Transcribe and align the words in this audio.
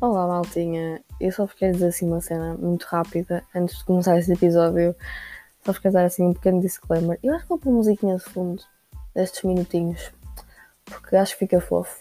Olá, 0.00 0.28
maltinha. 0.28 1.02
Eu 1.20 1.32
só 1.32 1.44
vos 1.44 1.54
quero 1.54 1.72
dizer 1.72 1.88
assim 1.88 2.06
uma 2.06 2.20
cena 2.20 2.54
muito 2.54 2.84
rápida 2.84 3.42
antes 3.52 3.78
de 3.78 3.84
começar 3.84 4.16
este 4.16 4.30
episódio. 4.30 4.94
Só 5.64 5.72
vos 5.72 5.80
quero 5.80 5.94
dar 5.94 6.04
assim 6.04 6.22
um 6.22 6.32
pequeno 6.32 6.60
disclaimer. 6.60 7.18
Eu 7.20 7.34
acho 7.34 7.42
que 7.42 7.48
vou 7.48 7.58
pôr 7.58 7.72
musiquinha 7.72 8.16
de 8.16 8.22
fundo 8.22 8.62
destes 9.12 9.42
minutinhos 9.42 10.12
porque 10.84 11.16
acho 11.16 11.32
que 11.32 11.40
fica 11.40 11.60
fofo. 11.60 12.00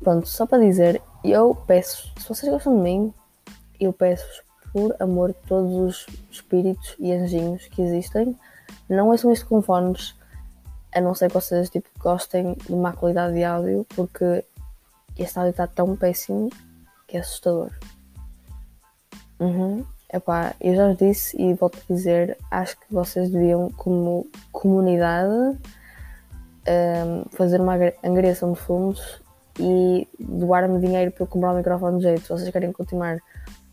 Pronto, 0.00 0.26
só 0.26 0.46
para 0.46 0.64
dizer, 0.64 1.02
eu 1.22 1.54
peço, 1.54 2.10
se 2.18 2.26
vocês 2.26 2.50
gostam 2.50 2.74
de 2.74 2.80
mim, 2.80 3.12
eu 3.78 3.92
peço 3.92 4.42
por 4.72 4.96
amor 4.98 5.34
todos 5.46 5.74
os 5.74 6.06
espíritos 6.30 6.96
e 6.98 7.12
anjinhos 7.12 7.68
que 7.68 7.82
existem, 7.82 8.34
não 8.88 9.08
ouçam 9.08 9.30
isto 9.30 9.46
com 9.46 9.60
fones, 9.60 10.18
a 10.90 11.02
não 11.02 11.14
ser 11.14 11.28
que 11.28 11.34
vocês 11.34 11.68
tipo, 11.68 11.90
gostem 11.98 12.54
de 12.54 12.74
má 12.74 12.94
qualidade 12.94 13.34
de 13.34 13.44
áudio, 13.44 13.86
porque 13.94 14.42
este 15.18 15.38
áudio 15.38 15.50
está 15.50 15.66
tão 15.66 15.94
péssimo 15.94 16.48
que 17.06 17.16
é 17.16 17.20
assustador. 17.20 17.70
Uhum. 19.38 19.84
Epá, 20.12 20.54
eu 20.60 20.74
já 20.74 20.88
vos 20.88 20.98
disse 20.98 21.40
e 21.40 21.52
volto 21.54 21.78
a 21.78 21.92
dizer, 21.92 22.38
acho 22.50 22.78
que 22.78 22.86
vocês 22.92 23.28
deviam, 23.30 23.70
como 23.70 24.26
comunidade, 24.52 25.58
um, 26.68 27.24
fazer 27.30 27.60
uma 27.60 27.74
angariação 28.04 28.52
de 28.52 28.60
fundos 28.60 29.20
e 29.58 30.06
doar-me 30.18 30.80
dinheiro 30.80 31.10
para 31.10 31.24
eu 31.24 31.26
comprar 31.26 31.52
um 31.52 31.56
microfone 31.56 31.98
de 31.98 32.04
jeito. 32.04 32.22
Se 32.22 32.28
vocês 32.28 32.50
querem 32.50 32.72
continuar 32.72 33.16
a 33.16 33.20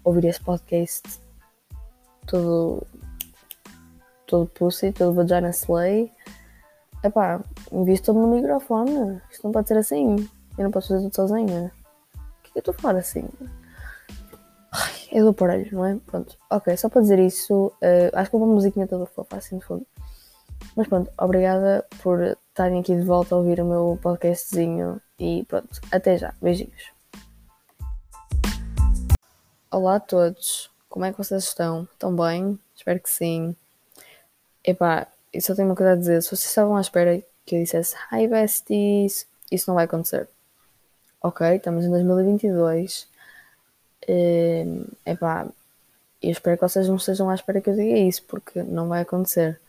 ouvir 0.03 0.25
esse 0.25 0.41
podcast 0.41 1.03
todo, 2.25 2.85
todo 4.25 4.49
pussy, 4.49 4.91
todo 4.91 5.13
vagina 5.13 5.49
slay, 5.49 6.11
epá, 7.03 7.41
invistam-me 7.71 8.21
no 8.21 8.35
microfone. 8.35 9.21
Isto 9.29 9.43
não 9.43 9.51
pode 9.51 9.67
ser 9.67 9.77
assim. 9.77 10.15
Eu 10.57 10.63
não 10.63 10.71
posso 10.71 10.89
fazer 10.89 11.03
tudo 11.03 11.15
sozinha. 11.15 11.71
É 12.55 12.59
eu 12.59 12.59
estou 12.59 12.73
a 12.73 12.77
falar 12.77 12.99
assim? 12.99 13.27
Ai, 14.71 14.91
é 15.11 15.21
do 15.21 15.29
aparelho, 15.29 15.69
não 15.71 15.85
é? 15.85 15.95
Pronto. 16.05 16.37
Ok, 16.51 16.75
só 16.77 16.87
para 16.87 17.01
dizer 17.01 17.19
isso, 17.19 17.67
uh, 17.67 18.09
acho 18.13 18.29
que 18.29 18.35
uma 18.35 18.45
musiquinha 18.45 18.87
toda 18.87 19.07
fofa 19.07 19.37
assim 19.37 19.57
de 19.57 19.65
fundo. 19.65 19.85
Mas 20.75 20.87
pronto, 20.87 21.11
obrigada 21.17 21.85
por 22.01 22.21
estarem 22.21 22.79
aqui 22.79 22.95
de 22.95 23.03
volta 23.03 23.33
a 23.33 23.39
ouvir 23.39 23.59
o 23.59 23.65
meu 23.65 23.99
podcastzinho 24.01 25.01
e 25.19 25.43
pronto, 25.45 25.81
até 25.91 26.17
já. 26.17 26.33
Beijinhos. 26.41 26.91
Olá 29.71 29.95
a 29.95 29.99
todos, 29.99 30.69
como 30.87 31.05
é 31.05 31.11
que 31.11 31.17
vocês 31.17 31.43
estão? 31.43 31.87
Estão 31.91 32.15
bem? 32.15 32.59
Espero 32.75 32.99
que 32.99 33.09
sim. 33.09 33.55
Epá, 34.63 35.07
eu 35.33 35.41
só 35.41 35.55
tenho 35.55 35.67
uma 35.67 35.75
coisa 35.75 35.93
a 35.93 35.95
dizer. 35.95 36.21
Se 36.21 36.29
vocês 36.29 36.45
estavam 36.45 36.77
à 36.77 36.81
espera 36.81 37.19
que 37.45 37.55
eu 37.55 37.59
dissesse 37.59 37.95
Hi 38.11 38.27
besties, 38.27 39.27
isso 39.51 39.69
não 39.69 39.75
vai 39.75 39.85
acontecer. 39.85 40.29
Ok, 41.23 41.41
estamos 41.55 41.85
em 41.85 41.89
2022. 41.89 43.07
Um, 44.09 44.85
epá, 45.05 45.47
eu 46.21 46.31
espero 46.31 46.57
que 46.57 46.67
vocês 46.67 46.87
não 46.89 46.97
estejam 46.97 47.29
à 47.29 47.35
espera 47.35 47.61
que 47.61 47.69
eu 47.69 47.75
diga 47.75 47.97
isso, 47.97 48.23
porque 48.25 48.61
não 48.63 48.89
vai 48.89 49.01
acontecer. 49.03 49.59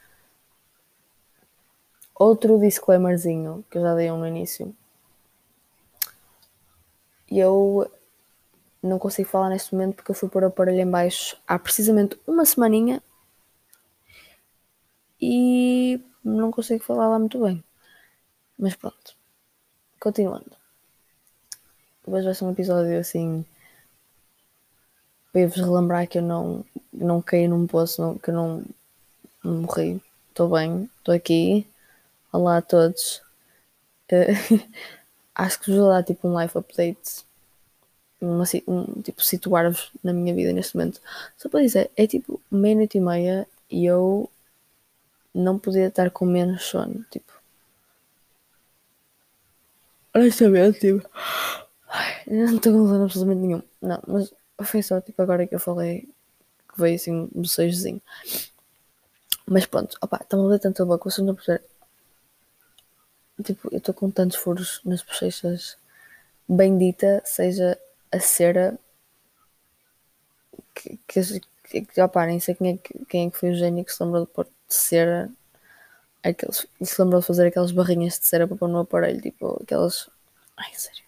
Outro 2.15 2.59
disclaimerzinho 2.59 3.65
que 3.71 3.79
eu 3.79 3.83
já 3.83 3.95
dei 3.95 4.11
um 4.11 4.19
no 4.19 4.27
início. 4.27 4.75
Eu 7.31 7.91
não 8.83 8.99
consigo 8.99 9.29
falar 9.29 9.49
neste 9.51 9.75
momento 9.75 9.97
porque 9.97 10.11
eu 10.11 10.15
fui 10.15 10.29
pôr 10.29 10.43
o 10.45 10.47
aparelho 10.49 10.81
em 10.81 10.91
baixo 10.91 11.37
há 11.47 11.59
precisamente 11.59 12.19
uma 12.27 12.45
semaninha 12.45 13.03
e 15.21 16.01
não 16.25 16.51
consigo 16.51 16.85
falar 16.85 17.09
lá 17.09 17.19
muito 17.19 17.41
bem. 17.41 17.63
Mas 18.59 18.75
pronto. 18.77 19.17
Continuando. 20.01 20.64
Hoje 22.07 22.27
vai 22.27 22.35
ser 22.35 22.45
um 22.45 22.53
episódio 22.53 22.99
assim 22.99 23.45
para 25.33 25.47
vos 25.49 25.57
relembrar 25.57 26.07
que 26.07 26.19
eu 26.19 26.23
não, 26.23 26.65
não 26.93 27.21
caí 27.21 27.49
num 27.49 27.67
poço, 27.67 28.01
não, 28.01 28.19
que 28.19 28.31
eu 28.31 28.35
não, 28.35 28.65
não 29.43 29.63
morri. 29.63 30.01
Estou 30.29 30.49
bem, 30.51 30.89
estou 30.99 31.15
aqui, 31.15 31.67
Olá 32.31 32.57
a 32.59 32.63
todos. 32.63 33.23
Uh, 34.13 34.61
acho 35.35 35.61
que 35.61 35.71
vos 35.71 35.79
vou 35.79 35.89
dar 35.89 36.03
tipo 36.03 36.29
um 36.29 36.41
life 36.41 36.59
update. 36.59 37.25
Uma, 38.21 38.45
um, 38.67 39.03
tipo, 39.03 39.23
situar-vos 39.23 39.93
na 40.03 40.13
minha 40.13 40.35
vida 40.35 40.53
neste 40.53 40.77
momento. 40.77 41.01
Só 41.39 41.49
para 41.49 41.61
dizer, 41.61 41.91
é 41.97 42.07
tipo 42.07 42.41
meia-noite 42.51 42.99
e 42.99 43.01
meia 43.01 43.47
e 43.71 43.87
eu 43.87 44.29
não 45.33 45.59
podia 45.59 45.87
estar 45.87 46.11
com 46.11 46.27
menos 46.27 46.65
sono. 46.65 47.05
Tipo, 47.09 47.33
honestamente, 50.13 50.81
tipo, 50.81 51.09
não 52.27 52.57
estou 52.57 52.73
com 52.73 52.87
sono 52.87 53.05
absolutamente 53.05 53.47
nenhum. 53.47 53.63
Não, 53.81 54.03
mas 54.07 54.33
foi 54.63 54.83
só 54.83 55.01
tipo 55.01 55.21
agora 55.23 55.47
que 55.47 55.55
eu 55.55 55.61
falei 55.61 56.09
que 56.73 56.81
veio 56.81 56.97
assim 56.97 57.13
um 57.13 57.29
bocejozinho. 57.43 58.03
Mas 59.47 59.67
pronto, 59.67 59.97
opa, 60.01 60.19
está-me 60.23 60.45
a 60.45 60.47
ler 60.47 60.59
tanto 60.59 60.83
a 60.83 60.87
boca, 60.87 61.11
vocês 61.11 61.27
não 61.27 61.35
perceber 61.35 61.63
Tipo, 63.43 63.69
eu 63.73 63.79
estou 63.79 63.95
com 63.95 64.11
tantos 64.11 64.37
furos 64.37 64.81
nas 64.85 65.03
bochechas. 65.03 65.77
Bendita 66.49 67.23
seja 67.25 67.79
a 68.13 68.21
cera 68.21 68.79
que, 70.75 70.99
que, 71.09 71.83
que 71.83 72.01
opa, 72.01 72.27
nem 72.27 72.39
sei 72.39 72.55
quem 72.55 72.75
é, 72.75 72.77
que, 72.77 73.05
quem 73.07 73.27
é 73.27 73.31
que 73.31 73.39
foi 73.39 73.51
o 73.51 73.55
gênio 73.55 73.85
que 73.85 73.93
se 73.93 74.03
lembrou 74.03 74.25
de 74.25 74.33
pôr 74.33 74.45
de 74.45 74.53
cera. 74.69 75.31
Aqueles, 76.23 76.67
se 76.83 77.03
lembrou 77.03 77.21
de 77.21 77.27
fazer 77.27 77.47
aquelas 77.47 77.73
barrinhas 77.73 78.19
de 78.19 78.27
cera 78.27 78.47
para 78.47 78.57
pôr 78.57 78.69
no 78.69 78.81
aparelho, 78.81 79.21
tipo 79.21 79.61
aquelas. 79.63 80.09
Ai, 80.57 80.73
sério. 80.75 81.03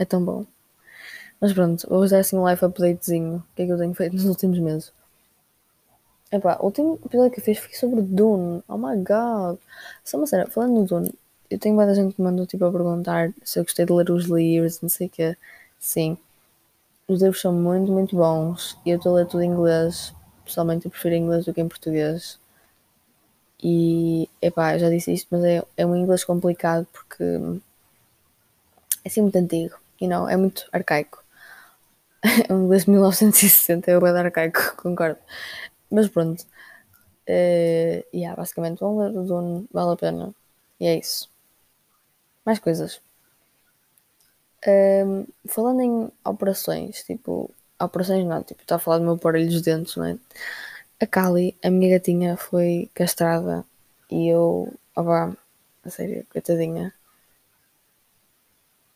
É 0.00 0.04
tão 0.06 0.24
bom. 0.24 0.46
Mas 1.38 1.52
pronto, 1.52 1.86
vou 1.86 2.08
dar 2.08 2.20
assim 2.20 2.36
um 2.36 2.42
live 2.42 2.64
updatezinho. 2.64 3.36
O 3.36 3.54
que 3.54 3.62
é 3.62 3.66
que 3.66 3.72
eu 3.72 3.78
tenho 3.78 3.94
feito 3.94 4.14
nos 4.14 4.24
últimos 4.24 4.58
meses? 4.58 4.92
Epá, 6.32 6.56
o 6.60 6.66
último 6.66 6.98
episódio 7.04 7.30
que 7.32 7.40
eu 7.40 7.44
fiz 7.44 7.58
foi 7.58 7.74
sobre 7.74 8.00
Dune. 8.00 8.62
Oh 8.66 8.78
my 8.78 8.96
god. 8.96 9.58
Só 10.02 10.16
uma 10.16 10.26
sério, 10.26 10.50
falando 10.50 10.72
no 10.74 10.84
Dune, 10.86 11.12
eu 11.50 11.58
tenho 11.58 11.74
muita 11.74 11.94
gente 11.94 12.14
que 12.14 12.22
me 12.22 12.30
mandou 12.30 12.46
tipo 12.46 12.64
a 12.64 12.72
perguntar 12.72 13.30
se 13.44 13.58
eu 13.58 13.64
gostei 13.64 13.84
de 13.84 13.92
ler 13.92 14.10
os 14.10 14.24
livros, 14.24 14.80
não 14.80 14.88
sei 14.88 15.06
o 15.08 15.10
quê. 15.10 15.36
Sim. 15.78 16.16
Os 17.06 17.20
livros 17.20 17.42
são 17.42 17.52
muito, 17.52 17.92
muito 17.92 18.16
bons. 18.16 18.78
E 18.86 18.90
eu 18.90 18.96
estou 18.96 19.12
a 19.12 19.16
ler 19.18 19.26
tudo 19.26 19.42
em 19.42 19.50
inglês. 19.50 20.14
Pessoalmente 20.46 20.86
eu 20.86 20.90
prefiro 20.90 21.14
inglês 21.14 21.44
do 21.44 21.52
que 21.52 21.60
em 21.60 21.68
português. 21.68 22.38
E, 23.62 24.30
epá, 24.40 24.78
já 24.78 24.88
disse 24.88 25.12
isto, 25.12 25.28
mas 25.30 25.44
é, 25.44 25.62
é 25.76 25.84
um 25.84 25.94
inglês 25.94 26.24
complicado 26.24 26.86
porque 26.92 27.22
é 29.04 29.08
assim 29.08 29.22
muito 29.22 29.36
antigo, 29.36 29.76
you 30.00 30.08
know, 30.08 30.28
é 30.28 30.36
muito 30.36 30.68
arcaico. 30.72 31.22
É 32.48 32.52
um 32.52 32.64
inglês 32.64 32.84
de 32.84 32.90
1960, 32.90 33.90
é 33.90 33.98
o 33.98 34.04
arcaico, 34.04 34.76
concordo. 34.82 35.18
Mas 35.90 36.08
pronto. 36.08 36.44
Uh, 37.28 38.04
yeah, 38.14 38.36
basicamente, 38.36 38.80
vão 38.80 38.98
ler 38.98 39.16
o 39.16 39.24
Dune, 39.24 39.68
vale 39.72 39.92
a 39.92 39.96
pena. 39.96 40.34
E 40.80 40.86
é 40.86 40.98
isso. 40.98 41.30
Mais 42.44 42.58
coisas. 42.58 43.00
Um, 44.66 44.70
ehm, 44.70 45.26
falando 45.48 45.80
em 45.80 46.12
operações, 46.24 47.02
tipo, 47.04 47.50
operações 47.80 48.26
não, 48.26 48.42
tipo, 48.42 48.62
está 48.62 48.76
a 48.76 48.78
falar 48.78 48.98
do 48.98 49.04
meu 49.04 49.14
aparelho 49.14 49.48
dos 49.48 49.62
dentes, 49.62 49.96
não 49.96 50.04
é? 50.04 50.18
A 51.00 51.06
Kali, 51.06 51.56
a 51.64 51.70
minha 51.70 51.90
gatinha, 51.98 52.36
foi 52.36 52.90
castrada 52.94 53.64
e 54.10 54.28
eu, 54.28 54.72
opá, 54.96 55.36
a 55.84 55.90
sério, 55.90 56.26
coitadinha. 56.30 56.92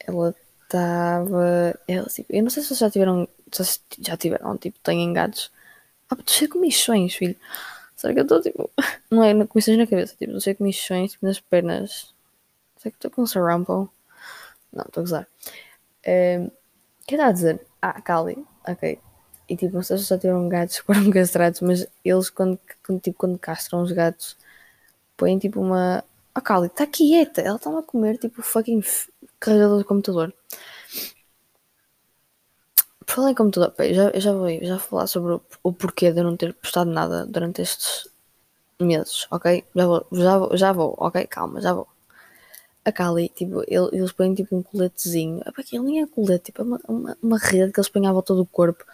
Ela 0.07 0.35
estava. 0.75 1.79
Ela, 1.89 2.07
tipo, 2.07 2.33
eu 2.35 2.43
não 2.43 2.51
sei 2.51 2.63
se 2.63 2.69
vocês 2.69 2.81
já 2.81 2.91
tiveram. 2.91 3.29
Se 3.53 3.81
já 4.01 4.17
tiveram, 4.17 4.57
tipo, 4.57 4.79
têm 4.81 5.13
gatos 5.13 5.51
ah, 6.11 6.17
cheio 6.27 6.49
de 6.49 6.53
comichões, 6.55 7.15
filho. 7.15 7.37
Será 7.97 8.13
que 8.15 8.21
eu 8.21 8.25
estou 8.25 8.41
tipo. 8.43 8.71
Não 9.11 9.23
é 9.25 9.47
comichões 9.47 9.79
na 9.79 9.87
cabeça, 9.87 10.15
tipo, 10.17 10.41
cheio 10.41 10.55
de 10.55 10.59
comichões 10.59 11.13
tipo, 11.13 11.27
nas 11.27 11.41
pernas. 11.41 12.15
Será 12.77 12.91
que 12.91 12.97
estou 12.99 13.11
com 13.11 13.23
um 13.23 13.27
sarampo? 13.27 13.91
Não, 14.73 14.85
estou 14.87 15.01
a 15.03 15.05
gozar. 15.05 15.29
Um, 16.07 16.11
ehm, 16.11 16.51
que 17.07 17.15
está 17.15 17.29
a 17.29 17.33
dizer? 17.33 17.61
Ah, 17.81 18.01
Cali, 18.01 18.45
ok. 18.67 18.99
E 19.49 19.57
tipo, 19.57 19.75
não 19.75 19.83
sei 19.83 19.99
se 19.99 20.05
já 20.05 20.19
tiveram 20.19 20.49
gatos 20.49 20.81
que 20.81 20.87
foram 20.87 21.11
castrados, 21.13 21.61
mas 21.61 21.87
eles 22.05 22.31
quando, 22.31 22.59
quando, 22.87 23.01
tipo, 23.01 23.19
quando 23.19 23.39
castram 23.39 23.83
os 23.83 23.93
gatos 23.93 24.37
põem 25.17 25.39
tipo 25.39 25.61
uma. 25.61 26.05
Ah, 26.35 26.41
Cali, 26.41 26.67
está 26.67 26.87
quieta, 26.87 27.41
ela 27.43 27.57
está 27.57 27.79
a 27.79 27.83
comer 27.83 28.19
tipo 28.19 28.43
fucking 28.43 28.83
carregador 29.45 29.79
do 29.79 29.85
computador. 29.85 30.33
Falei 33.07 33.35
como 33.35 33.51
tudo, 33.51 33.73
já, 33.93 34.11
já 34.19 34.33
vou 34.33 34.49
já 34.49 34.77
vou 34.77 34.79
falar 34.79 35.07
sobre 35.07 35.35
o, 35.35 35.43
o, 35.63 35.73
porquê 35.73 36.11
de 36.11 36.21
eu 36.21 36.25
não 36.25 36.37
ter 36.37 36.55
postado 36.55 36.91
nada 36.91 37.27
durante 37.27 37.63
estes 37.63 38.09
meses, 38.81 39.27
ok? 39.31 39.65
Já 39.75 39.87
vou, 39.87 40.07
já 40.13 40.39
vou, 40.39 40.57
já 40.57 40.73
vou, 40.73 40.95
ok? 40.99 41.27
Calma, 41.27 41.61
já 41.61 41.73
vou. 41.75 41.87
A 42.85 42.93
Kali, 42.93 43.29
tipo, 43.31 43.63
ele, 43.69 43.89
eles 43.93 44.13
põem 44.13 44.35
tipo 44.35 44.57
um 44.57 44.63
coletezinho. 44.63 45.43
Ele 45.73 45.83
nem 45.83 46.03
é 46.03 46.07
colete, 46.07 46.47
tipo, 46.47 46.63
é 46.63 46.65
uma, 46.65 46.81
uma, 46.89 47.19
uma, 47.23 47.39
rede 47.39 47.73
que 47.73 47.81
eles 47.81 47.89
põem 47.89 48.07
à 48.07 48.13
volta 48.13 48.35
do 48.35 48.45
corpo. 48.47 48.85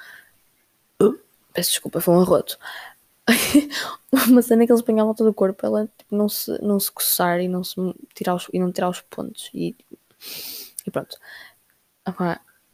Uh, 1.03 1.19
peço 1.53 1.71
desculpa, 1.71 2.01
foi 2.01 2.15
um 2.15 2.21
arroto. 2.21 2.59
uma 4.29 4.43
cena 4.43 4.67
que 4.67 4.73
eles 4.73 4.83
põem 4.83 5.01
à 5.01 5.05
volta 5.05 5.25
do 5.25 5.35
corpo, 5.35 5.65
ela 5.67 5.89
tipo, 5.99 6.17
não, 6.17 6.29
se, 6.29 6.51
não 6.63 6.79
se 6.81 6.91
coçar 6.93 7.41
e 7.41 7.49
não, 7.49 7.65
se 7.65 7.77
tirar 8.15 8.35
os, 8.35 8.49
e 8.53 8.59
não 8.59 8.73
tirar 8.73 8.89
os 8.91 9.01
pontos. 9.01 9.51
E, 9.55 9.75
e 10.87 10.91
pronto. 10.91 11.17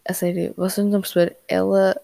A 0.04 0.12
sério, 0.12 0.54
vocês 0.56 0.78
não 0.78 0.87
estão 0.87 0.98
a 0.98 1.02
perceber, 1.02 1.37
ela 1.48 2.00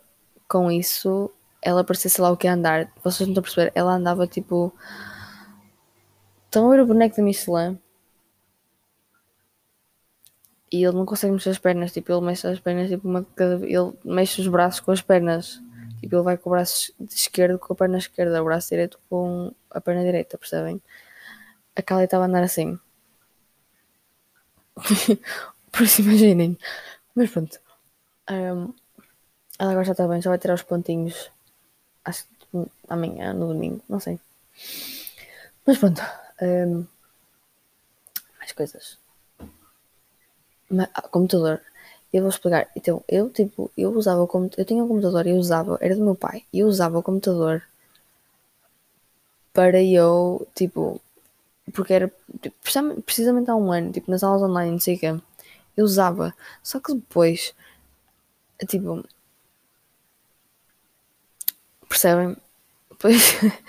com 0.48 0.70
isso, 0.70 1.30
ela 1.62 1.84
parecia 1.84 2.10
sei 2.10 2.22
lá 2.22 2.30
o 2.30 2.36
que 2.36 2.48
andar. 2.48 2.92
Vocês 3.02 3.20
não 3.26 3.32
estão 3.32 3.40
a 3.40 3.44
perceber, 3.44 3.72
ela 3.74 3.94
andava 3.94 4.26
tipo. 4.26 4.74
Estão 6.46 6.66
a 6.68 6.70
ver 6.74 6.82
o 6.82 6.86
boneco 6.86 7.16
da 7.16 7.22
Michelin? 7.22 7.78
E 10.70 10.82
ele 10.84 10.96
não 10.96 11.04
consegue 11.06 11.32
mexer 11.32 11.50
as 11.50 11.58
pernas, 11.58 11.92
tipo, 11.92 12.10
ele 12.10 12.24
mexe 12.24 12.46
as 12.46 12.58
pernas, 12.58 12.88
tipo, 12.88 13.06
uma, 13.06 13.26
ele 13.38 13.92
mexe 14.04 14.40
os 14.40 14.48
braços 14.48 14.80
com 14.80 14.90
as 14.90 15.02
pernas. 15.02 15.60
Tipo, 16.00 16.16
ele 16.16 16.22
vai 16.22 16.36
com 16.38 16.50
o 16.50 16.52
braço 16.52 16.92
esquerdo 17.10 17.58
com 17.58 17.72
a 17.74 17.76
perna 17.76 17.98
esquerda, 17.98 18.42
o 18.42 18.44
braço 18.44 18.70
direito 18.70 18.98
com 19.08 19.54
a 19.70 19.80
perna 19.80 20.02
direita, 20.02 20.38
percebem? 20.38 20.82
A 21.76 21.82
Kali 21.82 22.04
estava 22.04 22.24
a 22.24 22.26
andar 22.26 22.42
assim. 22.42 22.78
Por 25.72 25.82
isso 25.82 26.02
imaginem. 26.02 26.58
Mas 27.14 27.30
pronto. 27.30 27.58
Um, 28.30 28.72
ela 29.58 29.72
agora 29.72 29.84
já 29.84 29.92
está 29.92 30.08
bem, 30.08 30.22
já 30.22 30.30
vai 30.30 30.38
tirar 30.38 30.54
os 30.54 30.62
pontinhos. 30.62 31.30
Acho 32.04 32.24
que 32.24 32.70
amanhã, 32.88 33.32
no 33.32 33.48
domingo, 33.48 33.82
não 33.88 34.00
sei. 34.00 34.18
Mas 35.66 35.78
pronto. 35.78 36.02
Um, 36.40 36.86
mais 38.38 38.52
coisas. 38.52 38.98
Ah, 40.94 41.02
computador. 41.02 41.60
Eu 42.12 42.22
vou 42.22 42.30
explicar. 42.30 42.68
Então, 42.76 43.02
eu 43.08 43.30
tipo, 43.30 43.70
eu 43.76 43.90
usava 43.90 44.22
o 44.22 44.26
computador. 44.26 44.60
Eu 44.60 44.66
tinha 44.66 44.84
um 44.84 44.88
computador 44.88 45.26
e 45.26 45.32
usava, 45.32 45.78
era 45.80 45.94
do 45.94 46.04
meu 46.04 46.14
pai. 46.14 46.44
E 46.52 46.64
usava 46.64 46.98
o 46.98 47.02
computador 47.02 47.62
para 49.52 49.82
eu, 49.82 50.46
tipo, 50.54 51.00
porque 51.70 51.92
era 51.92 52.12
tipo, 52.40 52.56
precisamente 53.04 53.50
há 53.50 53.56
um 53.56 53.70
ano, 53.70 53.92
tipo, 53.92 54.10
nas 54.10 54.22
aulas 54.22 54.42
online, 54.42 54.72
não 54.72 54.80
sei 54.80 54.96
o 54.96 54.98
quê. 54.98 55.20
Eu 55.76 55.84
usava. 55.84 56.34
Só 56.62 56.80
que 56.80 56.94
depois, 56.94 57.54
tipo, 58.68 59.04
percebem? 61.88 62.36
Depois, 62.90 63.16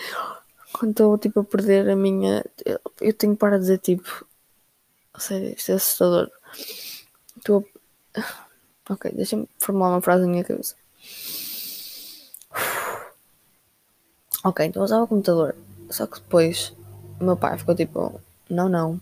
quando 0.74 0.92
estou 0.92 1.18
tipo 1.18 1.42
a 1.42 1.44
perder 1.44 1.90
a 1.90 1.96
minha. 1.96 2.44
Eu, 3.00 3.14
tenho 3.14 3.36
de 3.36 3.60
dizer 3.60 3.78
tipo. 3.80 4.26
Sério, 5.18 5.54
isto 5.56 5.72
é 5.72 5.76
assustador. 5.76 6.32
Estou 7.38 7.68
a... 8.16 8.44
Ok, 8.90 9.10
deixa-me 9.14 9.48
formular 9.60 9.92
uma 9.92 10.02
frase 10.02 10.24
na 10.24 10.32
minha 10.32 10.44
cabeça. 10.44 10.76
Ok, 14.44 14.66
então 14.66 14.84
usava 14.84 15.04
o 15.06 15.08
computador. 15.08 15.56
Só 15.90 16.06
que 16.06 16.20
depois 16.20 16.74
meu 17.24 17.38
pai 17.38 17.58
ficou 17.58 17.76
tipo, 17.76 18.22
não, 18.50 18.70
não. 18.70 19.02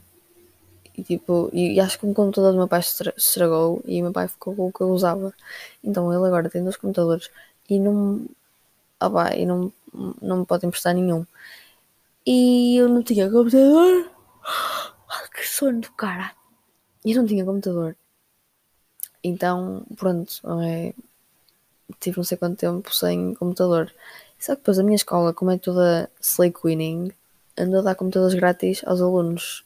E 0.97 1.03
tipo, 1.03 1.49
e, 1.53 1.75
e 1.75 1.79
acho 1.79 1.99
que 1.99 2.05
o 2.05 2.13
computador 2.13 2.51
do 2.51 2.57
meu 2.57 2.67
pai 2.67 2.81
se 2.83 3.03
estragou 3.17 3.81
e 3.85 4.01
meu 4.01 4.11
pai 4.11 4.27
ficou 4.27 4.55
com 4.55 4.67
o 4.67 4.73
que 4.73 4.81
eu 4.81 4.89
usava. 4.91 5.33
Então 5.83 6.13
ele 6.13 6.25
agora 6.25 6.49
tem 6.49 6.63
dois 6.63 6.77
computadores 6.77 7.29
e 7.69 7.79
não. 7.79 8.25
Ah, 8.99 9.09
pá, 9.09 9.35
e 9.35 9.45
não, 9.45 9.71
não 10.21 10.39
me 10.39 10.45
pode 10.45 10.65
emprestar 10.65 10.93
nenhum. 10.93 11.25
E 12.25 12.77
eu 12.77 12.87
não 12.89 13.03
tinha 13.03 13.29
computador. 13.29 14.09
Ah, 15.13 15.27
que 15.33 15.45
sono 15.47 15.81
do 15.81 15.91
cara. 15.91 16.33
E 17.03 17.13
não 17.15 17.25
tinha 17.25 17.43
computador. 17.45 17.95
Então, 19.23 19.85
pronto, 19.95 20.41
é, 20.63 20.93
tive 21.99 22.17
não 22.17 22.23
sei 22.23 22.37
quanto 22.37 22.57
tempo 22.59 22.93
sem 22.93 23.33
computador. 23.35 23.93
Só 24.39 24.55
que 24.55 24.61
depois 24.61 24.79
a 24.79 24.83
minha 24.83 24.95
escola, 24.95 25.33
como 25.33 25.51
é 25.51 25.57
toda 25.57 26.09
slay 26.21 26.51
queening, 26.51 27.11
anda 27.57 27.79
a 27.79 27.81
dar 27.81 27.95
computadores 27.95 28.35
grátis 28.35 28.83
aos 28.85 29.01
alunos. 29.01 29.65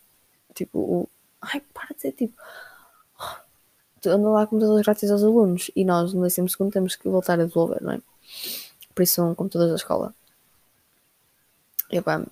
Tipo, 0.54 0.80
o... 0.80 1.10
ai, 1.42 1.62
para 1.74 1.88
de 1.90 1.96
dizer 1.96 2.12
tipo. 2.14 2.36
Anda 4.06 4.30
a 4.30 4.40
dar 4.40 4.48
computadores 4.48 4.86
grátis 4.86 5.10
aos 5.10 5.24
alunos 5.24 5.72
e 5.76 5.84
nós 5.84 6.14
no 6.14 6.24
décimo 6.24 6.48
segundo 6.50 6.72
temos 6.72 6.96
que 6.96 7.10
voltar 7.10 7.40
a 7.40 7.46
devolver, 7.46 7.82
não 7.82 7.94
é? 7.94 8.02
Por 8.94 9.04
isso 9.04 9.16
são 9.16 9.36
computadores 9.36 9.72
da 9.72 9.78
escola. 9.78 10.14
E 11.92 12.02
pá, 12.02 12.24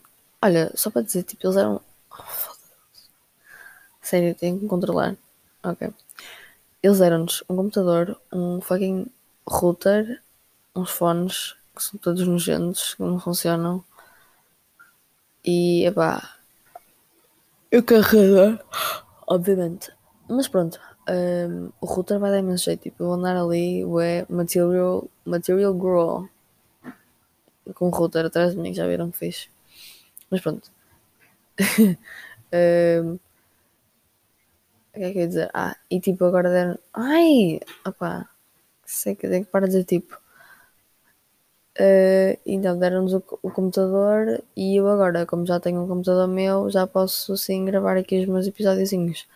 olha, 0.41 0.71
só 0.75 0.89
para 0.89 1.01
dizer, 1.01 1.23
tipo, 1.23 1.45
eles 1.45 1.57
eram. 1.57 1.81
Oh, 2.11 2.53
Sério, 4.01 4.35
tenho 4.35 4.59
que 4.59 4.67
controlar. 4.67 5.15
Ok. 5.63 5.91
Eles 6.83 6.99
deram-nos 6.99 7.43
um 7.49 7.55
computador, 7.55 8.19
um 8.31 8.59
fucking 8.59 9.07
router, 9.47 10.21
uns 10.75 10.91
fones 10.91 11.55
que 11.75 11.81
são 11.81 11.97
todos 11.99 12.27
nojentos, 12.27 12.95
que 12.95 13.01
não 13.01 13.19
funcionam. 13.19 13.83
E 15.45 15.85
epá, 15.85 16.37
eu 17.71 17.83
carrego, 17.83 18.59
obviamente. 19.27 19.91
Mas 20.29 20.47
pronto, 20.47 20.79
um, 21.09 21.69
o 21.81 21.85
router 21.85 22.19
vai 22.19 22.31
dar 22.31 22.39
imenso 22.39 22.65
jeito. 22.65 22.83
Tipo, 22.83 23.03
eu 23.03 23.07
vou 23.07 23.15
andar 23.15 23.35
ali, 23.35 23.83
ué, 23.83 24.25
material, 24.29 25.09
material 25.25 25.73
grow 25.73 26.29
com 27.73 27.87
o 27.87 27.89
router 27.89 28.25
atrás 28.25 28.53
de 28.53 28.59
mim, 28.59 28.73
já 28.73 28.87
viram 28.87 29.11
que 29.11 29.17
fiz. 29.17 29.49
Mas 30.29 30.41
pronto. 30.41 30.71
um, 32.53 33.13
o 33.13 33.19
que 34.93 35.03
é 35.03 35.11
que 35.11 35.17
eu 35.17 35.21
ia 35.21 35.27
dizer? 35.27 35.49
Ah, 35.53 35.75
e 35.89 35.99
tipo, 35.99 36.25
agora 36.25 36.49
deram. 36.49 36.77
Ai! 36.93 37.59
Opá! 37.85 38.29
Sei 38.85 39.15
que 39.15 39.27
tenho 39.27 39.45
que 39.45 39.51
parar 39.51 39.65
de 39.65 39.71
dizer 39.71 39.85
tipo. 39.85 40.21
Uh, 41.79 42.37
então 42.45 42.77
deram-nos 42.77 43.13
o, 43.13 43.23
o, 43.41 43.49
computador 43.49 44.43
e 44.55 44.75
eu 44.79 44.87
agora, 44.87 45.25
como 45.25 45.45
já 45.45 45.59
tenho 45.59 45.81
um 45.81 45.87
computador 45.87 46.27
meu, 46.27 46.69
já 46.69 46.85
posso 46.85 47.35
sim 47.35 47.65
gravar 47.65 47.97
aqui 47.97 48.21
os 48.21 48.27
meus 48.27 48.47
episódiozinhos. 48.47 49.27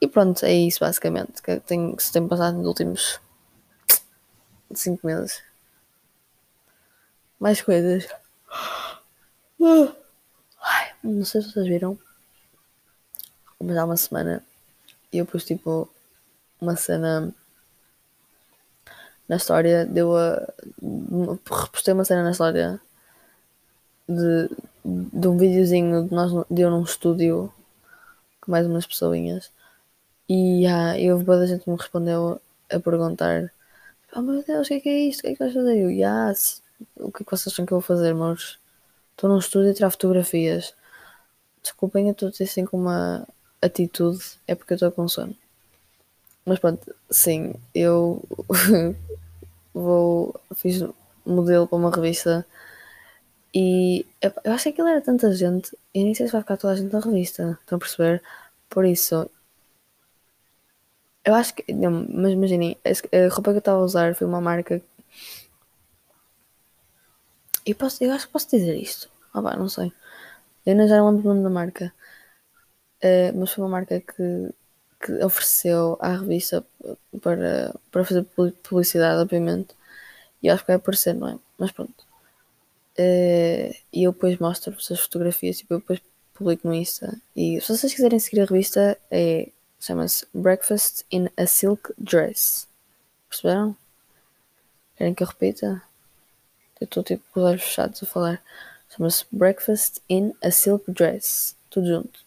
E 0.00 0.08
pronto, 0.08 0.44
é 0.44 0.52
isso 0.52 0.80
basicamente 0.80 1.40
que, 1.42 1.60
tenho, 1.60 1.96
que 1.96 2.02
se 2.02 2.12
tem 2.12 2.26
passado 2.26 2.56
nos 2.58 2.66
últimos 2.66 3.20
5 4.74 5.06
meses. 5.06 5.42
Mais 7.38 7.62
coisas. 7.62 8.08
Ai, 10.60 10.92
não 11.04 11.24
sei 11.24 11.42
se 11.42 11.52
vocês 11.52 11.66
viram 11.66 11.98
mas 13.62 13.76
há 13.76 13.84
uma 13.84 13.96
semana 13.96 14.44
eu 15.12 15.24
pus 15.24 15.44
tipo 15.44 15.88
uma 16.60 16.76
cena 16.76 17.32
na 19.32 19.36
história, 19.36 19.86
deu 19.86 20.14
a. 20.14 20.46
repostei 21.50 21.94
uma 21.94 22.04
cena 22.04 22.22
na 22.22 22.32
história 22.32 22.78
de, 24.06 24.50
de 24.84 25.26
um 25.26 25.38
videozinho 25.38 26.06
de, 26.06 26.14
nós, 26.14 26.30
de 26.50 26.60
eu 26.60 26.70
num 26.70 26.82
estúdio 26.82 27.50
com 28.42 28.50
mais 28.50 28.66
umas 28.66 28.86
pessoinhas 28.86 29.50
e 30.28 30.66
ah, 30.66 30.98
eu 30.98 31.14
houve 31.14 31.24
boa 31.24 31.46
gente 31.46 31.68
me 31.68 31.76
respondeu 31.76 32.40
a 32.70 32.78
perguntar 32.78 33.50
oh 34.14 34.20
meu 34.20 34.42
Deus, 34.42 34.66
o 34.66 34.68
que 34.68 34.74
é 34.74 34.80
que 34.80 34.88
é 34.88 34.98
isto? 35.08 35.20
O 35.20 35.22
que 35.22 35.28
é 35.28 35.32
que 35.32 35.38
vais 35.38 35.54
fazer? 35.54 35.78
Eu, 35.78 35.90
yes. 35.90 36.62
o 36.96 37.10
que 37.10 37.22
é 37.22 37.24
que 37.24 37.30
vocês 37.30 37.52
acham 37.52 37.64
que 37.64 37.72
eu 37.72 37.80
vou 37.80 37.86
fazer, 37.86 38.14
meus? 38.14 38.58
Estou 39.12 39.30
num 39.30 39.38
estúdio 39.38 39.70
a 39.70 39.74
tirar 39.74 39.90
fotografias. 39.90 40.74
Desculpem, 41.62 42.06
eu 42.08 42.12
estou 42.12 42.28
assim 42.28 42.64
com 42.66 42.78
uma 42.78 43.26
atitude 43.62 44.22
é 44.46 44.54
porque 44.54 44.74
eu 44.74 44.76
estou 44.76 44.92
com 44.92 45.08
sono. 45.08 45.34
Mas 46.44 46.58
pronto, 46.58 46.94
sim, 47.10 47.54
eu 47.74 48.22
vou. 49.74 50.34
fiz 50.54 50.82
modelo 51.24 51.66
para 51.68 51.78
uma 51.78 51.90
revista 51.90 52.44
e 53.54 54.06
eu 54.44 54.52
acho 54.52 54.64
que 54.64 54.70
aquilo 54.70 54.88
era 54.88 55.00
tanta 55.00 55.32
gente 55.32 55.76
e 55.94 56.02
nem 56.02 56.14
sei 56.14 56.26
se 56.26 56.32
vai 56.32 56.40
ficar 56.42 56.56
toda 56.56 56.72
a 56.72 56.76
gente 56.76 56.92
na 56.92 57.00
revista, 57.00 57.58
estão 57.60 57.76
a 57.76 57.78
perceber? 57.78 58.22
Por 58.68 58.84
isso, 58.84 59.28
eu 61.24 61.34
acho 61.34 61.54
que. 61.54 61.72
Não, 61.72 61.90
mas 61.90 62.32
imaginem, 62.32 62.76
a 62.84 63.28
roupa 63.34 63.50
que 63.52 63.56
eu 63.56 63.58
estava 63.58 63.78
a 63.78 63.84
usar 63.84 64.14
foi 64.14 64.26
uma 64.26 64.40
marca. 64.40 64.82
Eu, 67.66 67.74
posso, 67.74 68.02
eu 68.02 68.12
acho 68.12 68.26
que 68.26 68.32
posso 68.32 68.50
dizer 68.50 68.76
isto. 68.76 69.08
Ah, 69.32 69.42
pá, 69.42 69.56
não 69.56 69.68
sei. 69.68 69.92
Eu 70.66 70.76
não 70.76 70.88
já 70.88 71.02
lembro 71.02 71.22
o 71.30 71.34
nome 71.34 71.42
da 71.42 71.50
marca. 71.50 71.92
Uh, 73.02 73.36
mas 73.36 73.50
foi 73.52 73.64
uma 73.64 73.70
marca 73.70 74.00
que, 74.00 74.54
que 75.02 75.12
ofereceu 75.24 75.98
à 76.00 76.16
revista 76.16 76.64
para, 77.20 77.74
para 77.90 78.04
fazer 78.04 78.24
publicidade, 78.62 79.20
obviamente. 79.20 79.74
E 80.42 80.48
acho 80.48 80.62
que 80.62 80.68
vai 80.68 80.76
aparecer, 80.76 81.14
não 81.14 81.28
é? 81.28 81.38
Mas 81.58 81.72
pronto. 81.72 82.04
Uh, 82.98 83.74
e 83.92 84.04
eu 84.04 84.12
depois 84.12 84.38
mostro-vos 84.38 84.90
as 84.90 85.00
fotografias, 85.00 85.58
tipo, 85.58 85.74
eu 85.74 85.80
depois 85.80 86.00
publico 86.34 86.66
no 86.66 86.74
Insta. 86.74 87.20
E 87.34 87.60
se 87.60 87.68
vocês 87.68 87.94
quiserem 87.94 88.18
seguir 88.18 88.40
a 88.40 88.44
revista, 88.44 88.98
é, 89.10 89.48
chama-se 89.80 90.26
Breakfast 90.32 91.04
in 91.10 91.28
a 91.36 91.46
Silk 91.46 91.92
Dress. 91.98 92.66
Perceberam? 93.28 93.76
Querem 94.96 95.14
que 95.14 95.22
eu 95.22 95.26
repita? 95.26 95.82
Eu 96.80 96.84
estou 96.84 97.02
tipo 97.02 97.24
com 97.32 97.40
os 97.40 97.46
olhos 97.46 97.62
fechados 97.62 98.02
a 98.02 98.06
falar. 98.06 98.42
Chama-se 98.90 99.24
Breakfast 99.32 100.00
in 100.08 100.32
a 100.42 100.50
Silk 100.50 100.90
Dress. 100.90 101.56
Tudo 101.70 101.86
junto. 101.86 102.20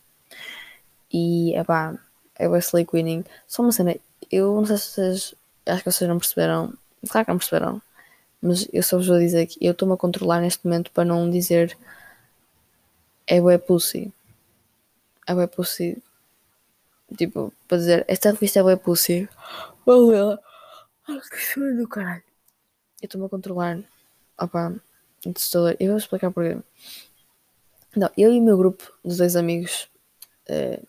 E 1.11 1.55
epá, 1.55 1.97
é 2.37 2.47
Wesley 2.47 2.85
Queening. 2.85 3.23
Só 3.47 3.63
uma 3.63 3.71
cena, 3.71 3.95
eu 4.31 4.55
não 4.55 4.65
sei 4.65 4.77
se 4.77 4.89
vocês. 4.89 5.35
Acho 5.65 5.83
que 5.83 5.91
vocês 5.91 6.09
não 6.09 6.19
perceberam. 6.19 6.73
Claro 7.09 7.25
que 7.25 7.31
não 7.31 7.37
perceberam. 7.37 7.81
Mas 8.41 8.67
eu 8.71 8.83
só 8.83 8.97
vos 8.97 9.07
vou 9.07 9.17
dizer 9.19 9.47
que 9.47 9.57
eu 9.65 9.71
estou-me 9.71 9.93
a 9.93 9.97
controlar 9.97 10.41
neste 10.41 10.65
momento 10.65 10.91
para 10.91 11.05
não 11.05 11.29
dizer 11.29 11.77
é 13.25 13.41
bué 13.41 13.57
pussy. 13.57 14.13
É 15.27 15.33
bué 15.33 15.47
pussy. 15.47 16.01
Tipo, 17.17 17.53
para 17.67 17.77
dizer 17.77 18.05
esta 18.07 18.31
revista 18.31 18.59
é 18.59 18.63
bué 18.63 18.75
pussy. 18.75 19.27
Vou 19.85 20.09
lê-la. 20.09 20.39
Ai, 21.07 21.19
que 21.19 21.37
choro 21.37 21.75
do 21.77 21.87
caralho. 21.87 22.23
Eu 23.01 23.05
estou-me 23.05 23.25
a 23.25 23.29
controlar. 23.29 23.79
Opa, 24.37 24.75
assustador. 25.35 25.75
Eu 25.79 25.89
vou 25.89 25.97
explicar 25.97 26.31
porquê. 26.31 26.57
Não, 27.95 28.09
eu 28.17 28.31
e 28.33 28.39
o 28.39 28.43
meu 28.43 28.57
grupo 28.57 28.91
de 29.03 29.17
dois 29.17 29.35
amigos, 29.35 29.89
uh, 30.49 30.85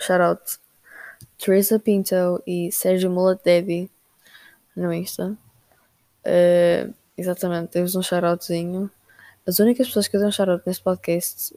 shout 0.00 0.20
out 0.20 0.58
Teresa 1.38 1.78
Pinto 1.78 2.42
e 2.46 2.72
Sérgio 2.72 3.10
Mullet 3.10 3.40
Daddy 3.44 3.90
no 4.76 4.92
Insta. 4.92 5.36
Uh, 6.24 6.94
exatamente, 7.16 7.70
temos 7.70 7.94
um 7.94 8.02
shoutoutzinho. 8.02 8.90
As 9.46 9.58
únicas 9.58 9.86
pessoas 9.86 10.08
que 10.08 10.16
eu 10.16 10.20
dei 10.20 10.28
um 10.28 10.32
shoutout 10.32 10.62
neste 10.66 10.82
podcast 10.82 11.56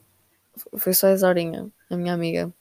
foi 0.78 0.94
só 0.94 1.08
a 1.08 1.14
Isarinha, 1.14 1.70
a 1.90 1.98
minha 1.98 2.14
amiga. 2.14 2.52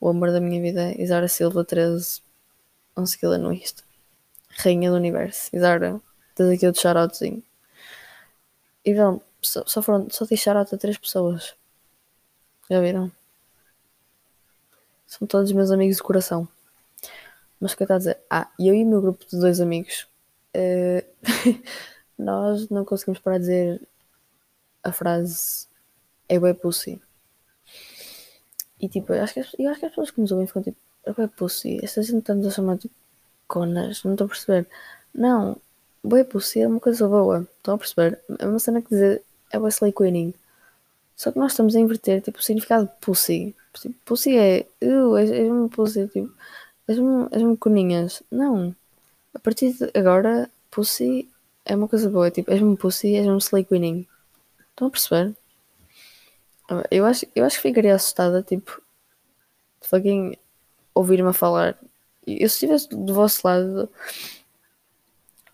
O 0.00 0.08
amor 0.08 0.30
da 0.30 0.40
minha 0.40 0.60
vida, 0.60 0.92
Isara 1.00 1.26
Silva 1.26 1.64
13. 1.64 2.22
Vamos 2.94 3.10
segui-la 3.10 3.38
no 3.38 3.52
Insta. 3.52 3.82
Rainha 4.58 4.90
do 4.90 4.96
Universo. 4.96 5.54
Isara, 5.54 6.00
tens 6.34 6.50
aqui 6.50 6.66
outro 6.66 6.82
shoutoutzinho. 6.82 7.42
E 8.84 8.94
vão, 8.94 9.20
só, 9.42 9.64
só 9.66 9.82
foram, 9.82 10.08
só 10.10 10.24
dei 10.26 10.36
shoutout 10.36 10.74
a 10.74 10.78
três 10.78 10.96
pessoas. 10.96 11.54
Já 12.70 12.80
viram? 12.80 13.10
São 15.06 15.26
todos 15.26 15.52
meus 15.52 15.70
amigos 15.70 15.96
de 15.96 16.02
coração. 16.02 16.48
Mas 17.60 17.72
o 17.72 17.76
que 17.76 17.82
eu 17.82 17.84
estou 17.84 17.94
a 17.94 17.98
dizer? 17.98 18.18
Ah, 18.28 18.50
eu 18.58 18.74
e 18.74 18.82
o 18.84 18.86
meu 18.86 19.00
grupo 19.00 19.24
de 19.24 19.38
dois 19.38 19.60
amigos, 19.60 20.06
uh, 20.54 21.62
nós 22.18 22.68
não 22.68 22.84
conseguimos 22.84 23.20
parar 23.20 23.38
de 23.38 23.44
dizer 23.44 23.88
a 24.82 24.92
frase 24.92 25.66
é 26.28 26.38
bué 26.38 26.54
pussy. 26.54 27.00
E 28.80 28.88
tipo, 28.88 29.12
eu 29.12 29.22
acho, 29.22 29.34
que 29.34 29.40
as, 29.40 29.52
eu 29.58 29.70
acho 29.70 29.80
que 29.80 29.86
as 29.86 29.92
pessoas 29.92 30.10
que 30.10 30.20
nos 30.20 30.32
ouvem 30.32 30.46
ficam 30.46 30.62
tipo, 30.62 30.78
é 31.04 31.12
bué 31.12 31.26
pussy. 31.28 31.78
Esta 31.82 32.02
gente 32.02 32.18
estamos 32.18 32.46
a 32.46 32.50
chamar 32.50 32.78
tipo 32.78 32.94
conas, 33.48 34.02
não 34.04 34.12
estou 34.12 34.26
a 34.26 34.28
perceber. 34.28 34.68
Não, 35.14 35.56
bué 36.02 36.24
pussy 36.24 36.60
é 36.60 36.68
uma 36.68 36.80
coisa 36.80 37.08
boa, 37.08 37.48
estão 37.56 37.74
a 37.74 37.78
perceber? 37.78 38.20
É 38.38 38.46
uma 38.46 38.58
cena 38.58 38.82
que 38.82 38.90
dizer 38.90 39.22
é 39.50 39.58
bué 39.58 39.68
slay 39.68 39.92
queening. 39.92 40.34
Só 41.16 41.32
que 41.32 41.38
nós 41.38 41.52
estamos 41.52 41.74
a 41.74 41.80
inverter 41.80 42.20
tipo, 42.20 42.38
o 42.38 42.42
significado 42.42 42.86
de 42.86 42.92
pussy. 43.00 43.56
Tipo, 43.80 43.94
pussy 44.04 44.36
é, 44.36 44.66
uh, 44.82 45.16
és, 45.16 45.30
és 45.30 45.50
uma 45.50 45.68
pussy, 45.68 46.08
tipo, 46.08 46.32
és 46.88 46.98
coninhas. 47.58 48.22
Não. 48.30 48.74
A 49.34 49.38
partir 49.38 49.72
de 49.72 49.90
agora, 49.98 50.50
pussy 50.70 51.28
é 51.64 51.76
uma 51.76 51.88
coisa 51.88 52.08
boa. 52.08 52.30
Tipo, 52.30 52.50
és-me 52.50 52.76
pussy, 52.76 53.16
és-me 53.16 53.40
slay 53.40 53.64
queening. 53.64 54.06
Estão 54.70 54.88
a 54.88 54.90
perceber? 54.90 55.36
Eu 56.90 57.06
acho, 57.06 57.26
eu 57.34 57.44
acho 57.44 57.56
que 57.56 57.68
ficaria 57.68 57.94
assustada, 57.94 58.42
tipo, 58.42 58.82
de 59.80 59.88
fucking 59.88 60.36
ouvir-me 60.94 61.28
a 61.28 61.32
falar. 61.32 61.78
Eu 62.26 62.48
se 62.48 62.56
estivesse 62.56 62.88
do 62.88 63.14
vosso 63.14 63.46
lado, 63.46 63.88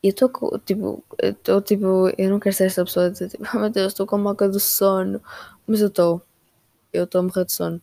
eu 0.02 0.10
estou 0.10 0.58
tipo, 0.64 1.04
eu 1.46 1.62
tipo, 1.62 2.12
eu 2.18 2.30
não 2.30 2.40
quero 2.40 2.54
ser 2.56 2.64
esta 2.64 2.84
pessoa 2.84 3.06
a 3.06 3.08
dizer 3.10 3.28
tipo, 3.28 3.44
oh 3.54 3.58
meu 3.58 3.70
Deus, 3.70 3.92
estou 3.92 4.06
com 4.06 4.18
moca 4.18 4.48
do 4.48 4.58
sono, 4.58 5.22
mas 5.66 5.80
eu 5.80 5.88
estou, 5.88 6.22
eu 6.92 7.04
estou 7.04 7.20
a 7.20 7.22
morrer 7.22 7.44
de 7.44 7.52
sono. 7.52 7.82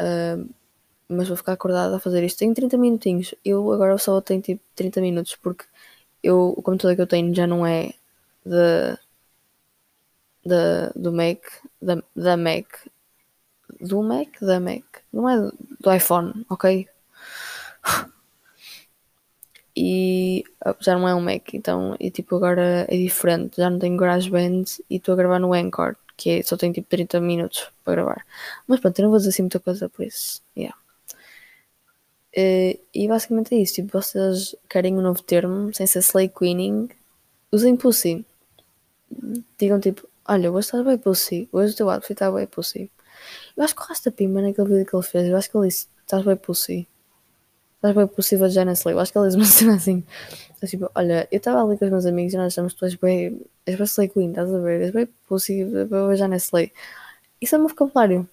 Uh, 0.00 0.48
mas 1.08 1.28
vou 1.28 1.36
ficar 1.36 1.52
acordada 1.52 1.96
a 1.96 2.00
fazer 2.00 2.22
isto. 2.24 2.38
Tenho 2.38 2.54
30 2.54 2.76
minutinhos, 2.76 3.34
eu 3.44 3.72
agora 3.72 3.96
só 3.98 4.20
tenho 4.20 4.42
tipo 4.42 4.62
30 4.74 5.00
minutos 5.00 5.36
porque 5.36 5.64
eu, 6.22 6.54
o 6.56 6.62
computador 6.62 6.96
que 6.96 7.02
eu 7.02 7.06
tenho 7.06 7.34
já 7.34 7.46
não 7.46 7.66
é 7.66 7.92
de 8.44 8.98
da, 10.44 10.90
do 10.96 11.12
Mac, 11.12 11.40
da, 11.80 12.02
da 12.16 12.36
Mac, 12.36 12.66
do 13.80 14.02
Mac, 14.02 14.40
da 14.40 14.60
Mac, 14.60 14.84
não 15.12 15.28
é 15.28 15.50
do 15.80 15.92
iPhone, 15.92 16.44
ok? 16.48 16.88
E 19.80 20.42
ah, 20.64 20.74
já 20.80 20.98
não 20.98 21.06
é 21.06 21.14
um 21.14 21.20
Mac, 21.20 21.54
então 21.54 21.94
e 22.00 22.10
tipo 22.10 22.34
agora 22.34 22.84
é 22.88 22.96
diferente, 22.96 23.58
já 23.58 23.70
não 23.70 23.78
tenho 23.78 23.96
GarageBand 23.96 24.64
e 24.90 24.96
estou 24.96 25.12
a 25.12 25.16
gravar 25.16 25.38
no 25.38 25.54
Anchor, 25.54 25.94
que 26.18 26.30
é, 26.30 26.42
só 26.42 26.56
tenho 26.58 26.74
tipo 26.74 26.88
30 26.88 27.18
minutos 27.20 27.70
para 27.82 27.94
gravar. 27.94 28.26
Mas 28.66 28.80
pronto, 28.80 28.98
eu 28.98 29.04
não 29.04 29.10
vou 29.10 29.18
dizer 29.18 29.30
assim 29.30 29.42
muita 29.42 29.60
coisa 29.60 29.88
por 29.88 30.04
isso. 30.04 30.42
Yeah. 30.54 30.76
Uh, 32.36 32.78
e 32.92 33.08
basicamente 33.08 33.54
é 33.54 33.58
isso, 33.58 33.74
tipo, 33.76 33.90
vocês 33.98 34.54
querem 34.68 34.94
um 34.98 35.00
novo 35.00 35.22
termo, 35.22 35.72
sem 35.72 35.86
ser 35.86 36.00
slay 36.00 36.28
queening, 36.28 36.90
usem 37.50 37.76
pussy. 37.76 38.26
Digam 39.58 39.80
tipo, 39.80 40.06
Olha, 40.30 40.52
hoje 40.52 40.66
estás 40.66 40.84
bem 40.84 40.98
pussy. 40.98 41.48
Hoje 41.50 41.72
o 41.72 41.76
teu 41.76 41.88
outfit 41.88 42.12
está 42.12 42.30
bem 42.30 42.46
pussy. 42.46 42.90
Eu 43.56 43.64
acho 43.64 43.74
que 43.74 43.80
o 43.80 43.84
Rasta 43.86 44.12
Pimba 44.12 44.42
naquele 44.42 44.68
vídeo 44.68 44.84
que 44.86 44.94
ele 44.94 45.02
fez, 45.02 45.26
eu 45.26 45.34
acho 45.34 45.50
que 45.50 45.56
ele 45.56 45.68
disse: 45.68 45.88
estás 46.02 46.22
bem 46.22 46.36
pussy. 46.36 46.86
Estás 47.78 47.94
bem 47.94 48.08
pussy, 48.08 48.36
vou 48.36 48.48
já 48.48 48.64
nesse 48.64 48.88
Eu 48.90 48.98
acho 48.98 49.12
que 49.12 49.18
ele 49.18 49.28
disse 49.28 49.38
uma 49.38 49.46
cena 49.46 49.76
assim. 49.76 50.04
Tipo, 50.66 50.90
olha, 50.96 51.28
eu 51.30 51.38
estava 51.38 51.62
ali 51.62 51.78
com 51.78 51.84
os 51.84 51.90
meus 51.92 52.06
amigos 52.06 52.34
e 52.34 52.36
nós 52.36 52.52
achamos 52.52 52.74
que 52.74 52.96
bem. 52.98 53.40
És 53.64 53.76
bem 53.76 53.84
slay 53.84 54.08
queen, 54.08 54.30
estás 54.30 54.52
a 54.52 54.58
ver? 54.58 54.80
És 54.82 54.90
bem 54.92 55.06
pussy, 55.28 55.64
vou 55.64 56.16
já 56.16 56.26
nesse 56.26 56.54
lei. 56.54 56.72
Isso 57.40 57.54
é 57.54 57.58
meu 57.58 57.68
vocabulário. 57.68 58.28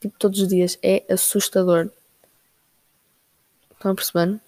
Tipo, 0.00 0.18
todos 0.18 0.40
os 0.40 0.48
dias. 0.48 0.76
É 0.82 1.04
assustador. 1.08 1.90
Estão 3.72 3.92
a 3.92 3.94
perceber? 3.94 4.40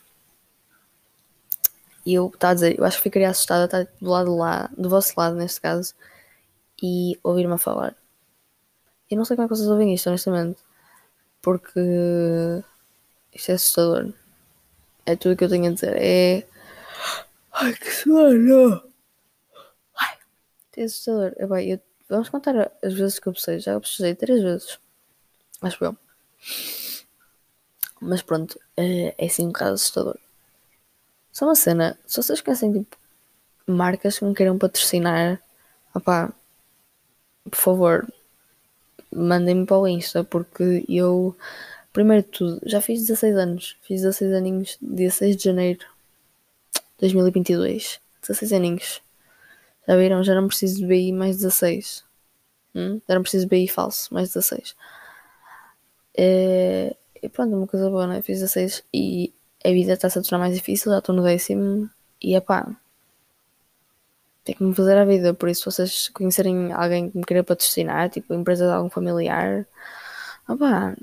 E 2.05 2.15
eu, 2.15 2.31
está 2.33 2.51
a 2.51 2.55
dizer, 2.55 2.79
eu 2.79 2.85
acho 2.85 2.97
que 2.99 3.03
ficaria 3.05 3.29
assustada 3.31 3.65
estar 3.65 3.87
do 4.01 4.11
lado 4.11 4.31
de 4.31 4.37
lá, 4.37 4.71
do 4.77 4.89
vosso 4.89 5.13
lado 5.17 5.37
neste 5.37 5.61
caso 5.61 5.95
e 6.83 7.19
ouvir-me 7.23 7.55
a 7.55 7.59
falar. 7.59 7.97
Eu 9.11 9.17
não 9.17 9.25
sei 9.25 9.37
como 9.37 9.47
é 9.47 9.49
que 9.49 9.57
vocês 9.57 9.69
ouvem 9.69 9.95
isto, 9.95 10.09
honestamente, 10.09 10.59
porque 11.43 11.81
isto 13.37 13.51
é 13.51 13.55
assustador. 13.55 14.13
É 15.05 15.15
tudo 15.15 15.33
o 15.33 15.37
que 15.37 15.45
eu 15.45 15.49
tenho 15.49 15.71
a 15.71 15.75
dizer. 15.75 15.97
É. 15.97 16.47
Ai 17.53 17.73
que 17.75 17.91
sono! 17.91 18.83
Ai, 19.97 20.19
é 20.77 20.85
assustador. 20.85 21.33
É 21.37 21.47
bem, 21.47 21.71
eu... 21.71 21.81
Vamos 22.09 22.29
contar 22.29 22.73
as 22.83 22.95
vezes 22.95 23.19
que 23.19 23.27
eu 23.29 23.33
precisei. 23.33 23.59
Já 23.61 23.73
eu 23.73 23.81
precisei 23.81 24.15
três 24.15 24.43
vezes. 24.43 24.79
Acho 25.63 25.85
eu. 25.85 25.97
Mas 28.01 28.23
pronto, 28.23 28.59
é, 28.77 29.15
é 29.19 29.27
assim 29.27 29.45
um 29.45 29.49
bocado 29.49 29.75
assustador. 29.75 30.19
Só 31.33 31.47
uma 31.47 31.55
cena, 31.55 31.99
se 32.07 32.17
vocês 32.23 32.41
conhecem 32.41 32.73
tipo 32.73 32.97
marcas 33.67 34.19
que 34.19 34.25
me 34.25 34.35
queiram 34.35 34.59
patrocinar, 34.59 35.43
opá, 35.95 36.33
por 37.45 37.57
favor, 37.57 38.07
mandem-me 39.13 39.67
para 39.67 39.79
o 39.79 39.89
Insta, 39.89 40.23
porque 40.23 40.85
eu, 40.89 41.37
primeiro 41.97 42.25
de 42.25 42.29
tudo, 42.29 42.61
já 42.67 42.83
fiz 42.83 43.01
16 43.07 43.37
anos. 43.37 43.77
Fiz 43.81 44.03
16 44.03 44.35
aninhos, 44.35 44.77
dia 44.83 45.11
6 45.11 45.35
de 45.35 45.45
janeiro 45.45 45.79
de 45.79 46.83
2022. 47.01 47.99
16 48.21 48.53
aninhos. 48.53 49.01
Já 49.89 49.97
viram? 49.97 50.23
Já 50.23 50.35
não 50.35 50.47
preciso 50.47 50.77
de 50.77 50.87
BI 50.87 51.11
mais 51.13 51.37
16. 51.37 52.05
Hum? 52.75 53.01
Já 53.09 53.15
não 53.15 53.23
preciso 53.23 53.45
de 53.45 53.49
BI 53.49 53.67
falso, 53.67 54.13
mais 54.13 54.29
16. 54.29 54.77
É... 56.19 56.95
E 57.23 57.31
pronto, 57.31 57.55
é 57.55 57.57
uma 57.57 57.67
coisa 57.67 57.89
boa, 57.89 58.07
né? 58.07 58.21
Fiz 58.21 58.41
16 58.41 58.85
e 58.93 59.33
a 59.65 59.71
vida 59.71 59.95
está-se 59.95 60.19
a 60.19 60.23
tornar 60.23 60.45
mais 60.45 60.55
difícil, 60.55 60.93
já 60.93 60.99
estou 60.99 61.15
no 61.15 61.23
décimo 61.23 61.89
e 62.21 62.35
é 62.35 62.41
pá 62.43 62.77
tem 64.45 64.55
que 64.55 64.63
me 64.63 64.75
fazer 64.75 64.99
a 64.99 65.05
vida. 65.05 65.35
Por 65.35 65.49
isso, 65.49 65.63
se 65.63 65.77
vocês 65.77 66.09
conhecerem 66.11 66.73
alguém 66.73 67.11
que 67.11 67.19
me 67.19 67.25
queira 67.25 67.43
patrocinar, 67.43 68.11
tipo 68.11 68.35
empresa 68.35 68.67
de 68.67 68.73
algum 68.73 68.89
familiar, 68.89 69.67
opá, 70.49 70.95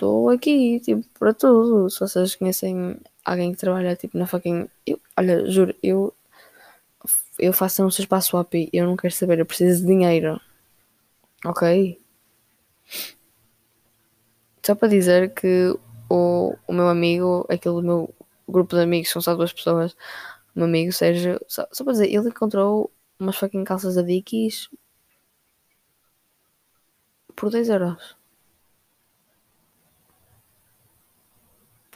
estou 0.00 0.30
aqui, 0.30 0.80
tipo, 0.80 1.04
para 1.18 1.34
tudo. 1.34 1.90
Se 1.90 2.00
vocês 2.00 2.34
conhecem 2.36 2.98
alguém 3.24 3.52
que 3.52 3.58
trabalha, 3.58 3.94
tipo, 3.96 4.16
na 4.18 4.26
fucking. 4.26 4.68
Eu, 4.86 5.00
olha, 5.16 5.46
juro, 5.50 5.74
eu. 5.82 6.14
Eu 7.38 7.52
faço 7.52 7.82
um 7.82 7.88
espaço 7.88 8.30
swap 8.30 8.52
eu 8.72 8.86
não 8.86 8.96
quero 8.96 9.14
saber, 9.14 9.38
eu 9.38 9.46
preciso 9.46 9.80
de 9.82 9.86
dinheiro. 9.86 10.40
Ok? 11.44 11.98
Só 14.64 14.74
para 14.74 14.88
dizer 14.88 15.32
que 15.34 15.74
o, 16.10 16.54
o 16.66 16.72
meu 16.72 16.88
amigo, 16.88 17.46
aquele 17.48 17.80
meu 17.82 18.14
grupo 18.48 18.76
de 18.76 18.82
amigos, 18.82 19.10
são 19.10 19.22
só 19.22 19.34
duas 19.34 19.52
pessoas, 19.52 19.96
meu 20.54 20.66
amigo 20.66 20.92
Sérgio, 20.92 21.40
só, 21.48 21.66
só 21.72 21.84
para 21.84 21.94
dizer, 21.94 22.08
ele 22.12 22.28
encontrou 22.28 22.92
umas 23.18 23.36
fucking 23.36 23.64
calças 23.64 23.94
da 23.94 24.02
Dickies 24.02 24.68
por 27.34 27.50
10 27.50 27.68
euros. 27.70 28.19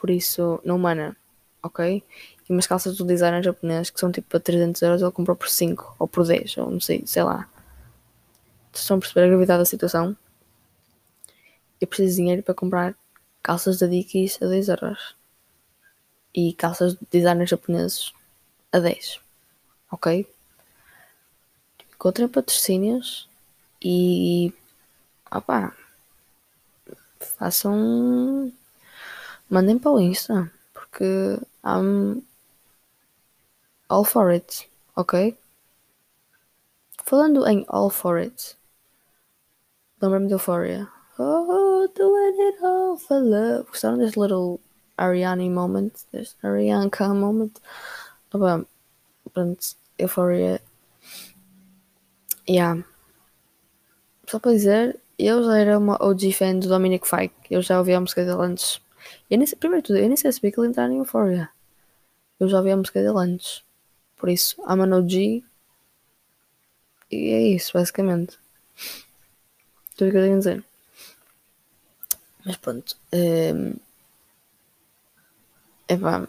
Por 0.04 0.10
isso, 0.10 0.60
não 0.62 0.76
mana, 0.76 1.16
ok? 1.62 2.04
E 2.46 2.52
umas 2.52 2.66
calças 2.66 2.94
do 2.94 3.06
designer 3.06 3.42
japonês 3.42 3.88
que 3.88 3.98
são 3.98 4.12
tipo 4.12 4.28
para 4.28 4.38
300 4.38 4.82
euros, 4.82 5.00
ele 5.00 5.10
comprou 5.10 5.34
por 5.34 5.48
5 5.48 5.96
ou 5.98 6.06
por 6.06 6.26
10, 6.26 6.58
ou 6.58 6.70
não 6.70 6.78
sei, 6.78 7.02
sei 7.06 7.22
lá. 7.22 7.48
Estão 8.70 8.98
a 8.98 9.00
perceber 9.00 9.24
a 9.24 9.28
gravidade 9.28 9.60
da 9.60 9.64
situação? 9.64 10.14
Eu 11.80 11.86
preciso 11.88 12.10
de 12.10 12.16
dinheiro 12.16 12.42
para 12.42 12.52
comprar 12.52 12.94
calças 13.42 13.78
da 13.78 13.86
Dickies 13.86 14.38
a 14.42 14.46
10 14.46 14.68
euros. 14.68 15.16
E 16.34 16.52
calças 16.52 16.92
de 16.92 17.06
designers 17.10 17.48
japoneses 17.48 18.12
a 18.70 18.80
10. 18.80 19.20
Ok? 19.90 20.28
Encontrem 21.94 22.28
patrocínios 22.28 23.26
e. 23.82 24.52
opá. 25.30 25.74
Façam. 27.38 28.52
Mandem 29.54 29.78
para 29.78 29.92
o 29.92 30.00
Insta. 30.00 30.50
Porque 30.72 31.38
I'm 31.64 32.24
all 33.88 34.02
for 34.02 34.28
it, 34.32 34.68
ok? 34.96 35.38
Falando 37.04 37.46
em 37.46 37.64
all 37.68 37.88
for 37.88 38.18
it, 38.18 38.56
lembra-me 40.02 40.26
de 40.26 40.34
Euphoria. 40.34 40.88
Oh, 41.20 41.86
doing 41.94 42.34
it 42.48 42.64
all 42.64 42.98
for 42.98 43.20
love. 43.22 43.68
Gostaram 43.68 43.98
deste 43.98 44.18
little 44.18 44.58
Ariane 44.98 45.48
moment? 45.48 46.04
Deste 46.12 46.34
Arianka 46.44 47.14
moment? 47.14 47.60
Opa, 48.32 48.66
pronto, 49.32 49.76
Euphoria. 49.96 50.60
Yeah. 52.48 52.82
Só 54.26 54.40
para 54.40 54.50
dizer, 54.50 55.00
eu 55.16 55.44
já 55.44 55.58
era 55.58 55.78
uma 55.78 55.96
OG 56.04 56.32
fan 56.32 56.58
do 56.58 56.66
Dominic 56.66 57.06
Fike. 57.06 57.36
Eu 57.48 57.62
já 57.62 57.78
ouvia 57.78 57.98
a 57.98 58.00
música 58.00 58.24
dele 58.24 58.42
antes. 58.42 58.82
Eu 59.30 59.38
nem, 59.38 59.46
primeiro 59.48 59.84
tudo, 59.86 59.98
eu 59.98 60.08
nem 60.08 60.16
sei 60.16 60.32
sabia 60.32 60.52
que 60.52 60.60
ele 60.60 60.68
entrar 60.68 60.90
em 60.90 60.98
Euphoria. 60.98 61.48
Eu 62.38 62.48
já 62.48 62.58
ouvia 62.58 62.74
a 62.74 62.76
música 62.76 63.00
dele 63.02 63.18
antes. 63.18 63.62
Por 64.16 64.28
isso, 64.28 64.60
I'm 64.62 64.82
an 64.82 64.96
OG. 64.96 65.44
E 67.10 67.30
é 67.30 67.42
isso, 67.48 67.72
basicamente. 67.74 68.38
Tudo 69.96 70.08
o 70.08 70.10
que 70.10 70.16
eu 70.16 70.22
tenho 70.22 70.34
a 70.34 70.38
dizer. 70.38 70.64
Mas 72.44 72.56
pronto. 72.56 72.96
Um, 73.12 73.74
epá. 75.88 76.28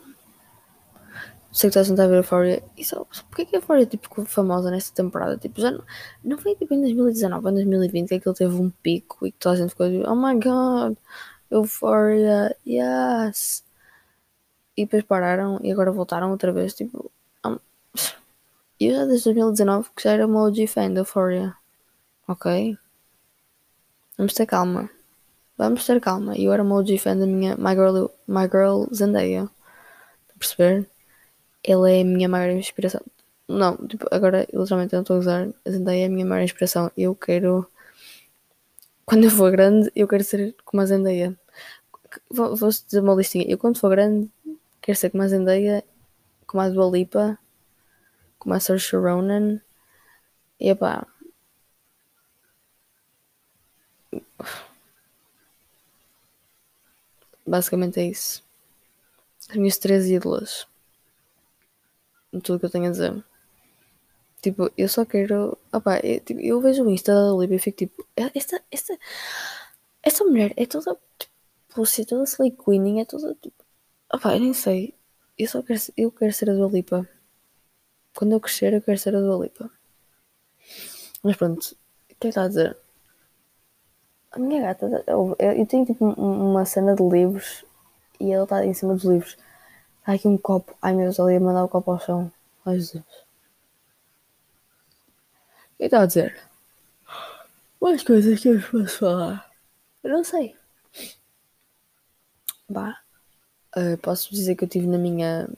Sei 1.51 1.69
que 1.69 1.79
estás 1.79 1.89
a 1.91 2.07
ver 2.07 2.15
a 2.15 2.17
Euphoria. 2.17 2.63
E 2.77 2.83
só, 2.83 3.05
porquê 3.05 3.45
que 3.45 3.55
a 3.55 3.59
Euphoria 3.59 3.85
tipo, 3.85 4.03
ficou 4.03 4.25
famosa 4.25 4.69
nesta 4.69 4.93
temporada? 4.93 5.37
Tipo, 5.37 5.61
já 5.61 5.71
não, 5.71 5.83
não 6.23 6.37
foi 6.37 6.55
tipo 6.55 6.73
em 6.73 6.81
2019 6.81 7.45
ou 7.45 7.51
em 7.51 7.55
2020 7.55 8.09
que 8.09 8.15
aquilo 8.15 8.35
teve 8.35 8.55
um 8.55 8.69
pico 8.69 9.25
e 9.25 9.31
que 9.31 9.39
toda 9.39 9.55
a 9.55 9.57
gente 9.57 9.69
ficou 9.69 9.89
tipo, 9.89 10.09
oh 10.09 10.15
my 10.15 10.35
god, 10.35 10.97
Euphoria, 11.57 12.55
yes. 12.65 13.63
E 14.77 14.85
depois 14.85 15.03
pararam 15.03 15.59
e 15.63 15.71
agora 15.71 15.91
voltaram 15.91 16.31
outra 16.31 16.51
vez. 16.51 16.73
Tipo, 16.73 17.11
um, 17.45 17.57
eu 18.79 18.93
já 18.93 19.05
desde 19.05 19.25
2019 19.25 19.89
que 19.95 20.03
já 20.03 20.11
era 20.13 20.27
uma 20.27 20.43
OG 20.43 20.67
fan 20.67 20.91
da 20.91 21.01
Euphoria. 21.01 21.55
Ok? 22.27 22.77
Vamos 24.17 24.33
ter 24.33 24.45
calma. 24.45 24.89
Vamos 25.57 25.85
ter 25.85 26.01
calma. 26.01 26.35
Eu 26.37 26.51
era 26.51 26.63
uma 26.63 26.75
OG 26.75 26.97
fan 26.97 27.17
da 27.17 27.25
minha 27.25 27.55
My 27.57 27.73
Girl, 27.75 28.07
My 28.27 28.43
Girl 28.51 28.85
Zendaya. 28.93 29.43
Estão 29.43 30.35
a 30.35 30.39
perceber? 30.39 30.89
Ela 31.63 31.91
é 31.91 32.01
a 32.01 32.05
minha 32.05 32.27
maior 32.29 32.49
inspiração. 32.51 33.01
Não, 33.47 33.77
tipo, 33.87 34.07
agora 34.11 34.47
literalmente 34.51 34.93
eu 34.93 34.97
não 34.97 35.01
estou 35.03 35.15
a 35.17 35.19
usar. 35.19 35.47
A 35.65 35.69
Zendaya 35.71 36.03
é 36.03 36.05
a 36.07 36.09
minha 36.09 36.25
maior 36.25 36.43
inspiração. 36.43 36.91
Eu 36.97 37.15
quero. 37.15 37.65
Quando 39.05 39.25
eu 39.25 39.31
for 39.31 39.51
grande, 39.51 39.91
eu 39.95 40.07
quero 40.07 40.23
ser 40.23 40.55
como 40.65 40.81
a 40.81 40.85
Zendaya. 40.85 41.35
Vou, 42.29 42.55
vou 42.55 42.69
dizer 42.69 42.99
uma 43.01 43.13
listinha. 43.15 43.45
Eu 43.47 43.57
quando 43.57 43.79
for 43.79 43.89
grande, 43.89 44.29
quero 44.81 44.97
ser 44.97 45.09
como 45.09 45.23
a 45.23 45.27
Zendaya, 45.27 45.83
como 46.47 46.61
a 46.61 46.69
Dua 46.69 46.89
Lipa, 46.89 47.37
como 48.39 48.55
a 48.55 48.59
Saoirse 48.59 48.95
Ronan. 48.95 49.61
E 50.59 50.69
epá. 50.69 51.07
Basicamente 57.45 57.99
é 57.99 58.05
isso. 58.05 58.43
As 59.49 59.55
minhas 59.55 59.77
três 59.77 60.07
ídolas. 60.07 60.67
Tudo 62.43 62.59
que 62.59 62.65
eu 62.65 62.69
tenho 62.69 62.87
a 62.87 62.91
dizer. 62.91 63.23
Tipo, 64.41 64.71
eu 64.77 64.87
só 64.89 65.05
quero. 65.05 65.57
Opa, 65.73 65.99
eu, 66.03 66.19
tipo, 66.19 66.39
eu 66.39 66.61
vejo 66.61 66.83
o 66.83 66.89
Insta 66.89 67.13
da 67.13 67.33
Olivia 67.33 67.55
e 67.57 67.59
fico 67.59 67.77
tipo. 67.77 68.07
Esta, 68.15 68.61
esta, 68.71 68.97
esta 70.03 70.23
mulher 70.23 70.53
é 70.55 70.65
toda. 70.65 70.97
Ser 71.83 72.05
toda 72.05 72.23
Slay 72.23 72.51
Queening, 72.51 73.01
é 73.01 73.05
toda. 73.05 73.35
Tipo, 73.41 73.63
opa, 74.13 74.35
eu 74.35 74.39
nem 74.39 74.53
sei. 74.53 74.93
Eu 75.37 75.47
só 75.47 75.61
quero, 75.61 75.79
eu 75.97 76.11
quero 76.11 76.31
ser 76.31 76.49
a 76.49 76.53
Dua 76.53 76.69
Lipa. 76.69 77.07
Quando 78.15 78.33
eu 78.33 78.39
crescer, 78.39 78.73
eu 78.73 78.81
quero 78.81 78.97
ser 78.97 79.15
a 79.15 79.19
Dua 79.19 79.43
Lipa. 79.43 79.69
Mas 81.21 81.35
pronto, 81.35 81.63
o 81.63 81.75
que 82.07 82.13
é 82.13 82.15
que 82.19 82.27
está 82.27 82.43
a 82.43 82.47
dizer? 82.47 82.77
A 84.31 84.39
minha 84.39 84.61
gata, 84.61 85.03
eu, 85.07 85.35
tenho 85.65 85.85
tipo 85.85 86.05
uma 86.05 86.65
cena 86.65 86.95
de 86.95 87.03
livros 87.03 87.65
e 88.19 88.31
ela 88.31 88.43
está 88.43 88.65
em 88.65 88.73
cima 88.73 88.93
dos 88.93 89.03
livros. 89.03 89.37
Há 90.05 90.13
aqui 90.13 90.27
um 90.27 90.37
copo. 90.37 90.75
Ai 90.81 90.93
meu 90.93 91.05
Deus, 91.05 91.19
ela 91.19 91.33
ia 91.33 91.39
mandar 91.39 91.63
o 91.63 91.69
copo 91.69 91.91
ao 91.91 91.99
chão. 91.99 92.31
Ai 92.65 92.75
Jesus. 92.75 93.03
O 93.03 93.05
que 95.77 95.85
está 95.85 96.01
a 96.01 96.05
dizer? 96.05 96.37
Mais 97.81 98.03
coisas 98.03 98.39
que 98.39 98.49
eu 98.49 98.61
posso 98.61 98.99
falar. 98.99 99.51
Eu 100.03 100.11
não 100.11 100.23
sei. 100.23 100.55
Bah. 102.69 102.99
Uh, 103.75 103.97
posso 103.97 104.33
dizer 104.33 104.55
que 104.55 104.63
eu 104.63 104.69
tive 104.69 104.87
na 104.87 104.97
minha. 104.97 105.49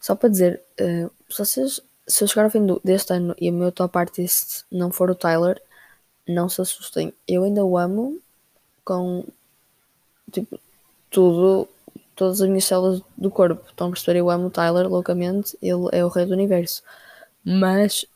Só 0.00 0.14
para 0.14 0.28
dizer, 0.28 0.62
uh, 0.80 1.10
se, 1.30 1.38
vocês, 1.38 1.80
se 2.06 2.24
eu 2.24 2.28
chegar 2.28 2.44
ao 2.44 2.50
fim 2.50 2.64
do, 2.64 2.80
deste 2.84 3.12
ano 3.12 3.34
e 3.40 3.50
o 3.50 3.52
meu 3.54 3.72
top 3.72 3.98
artist 3.98 4.64
não 4.70 4.92
for 4.92 5.10
o 5.10 5.14
Tyler, 5.14 5.60
não 6.26 6.48
se 6.48 6.60
assustem. 6.60 7.12
Eu 7.26 7.44
ainda 7.44 7.64
o 7.64 7.76
amo 7.78 8.20
com 8.84 9.24
tipo 10.30 10.60
tudo, 11.10 11.68
todas 12.14 12.40
as 12.42 12.48
minhas 12.48 12.64
células 12.64 13.02
do 13.16 13.30
corpo. 13.30 13.68
Estão 13.68 13.88
a 13.88 13.90
perceber? 13.90 14.20
Eu 14.20 14.30
amo 14.30 14.48
o 14.48 14.50
Tyler 14.50 14.88
loucamente, 14.88 15.56
ele 15.62 15.88
é 15.92 16.04
o 16.04 16.08
rei 16.08 16.26
do 16.26 16.32
universo. 16.32 16.82
Mas 17.44 18.06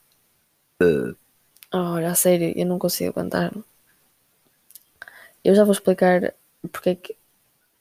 olha, 1.72 2.10
a 2.10 2.14
sério, 2.14 2.52
eu 2.56 2.66
não 2.66 2.78
consigo 2.78 3.10
aguentar. 3.10 3.52
Eu 5.44 5.54
já 5.54 5.64
vou 5.64 5.72
explicar 5.72 6.34
porque 6.70 6.90
é 6.90 6.94
que. 6.94 7.16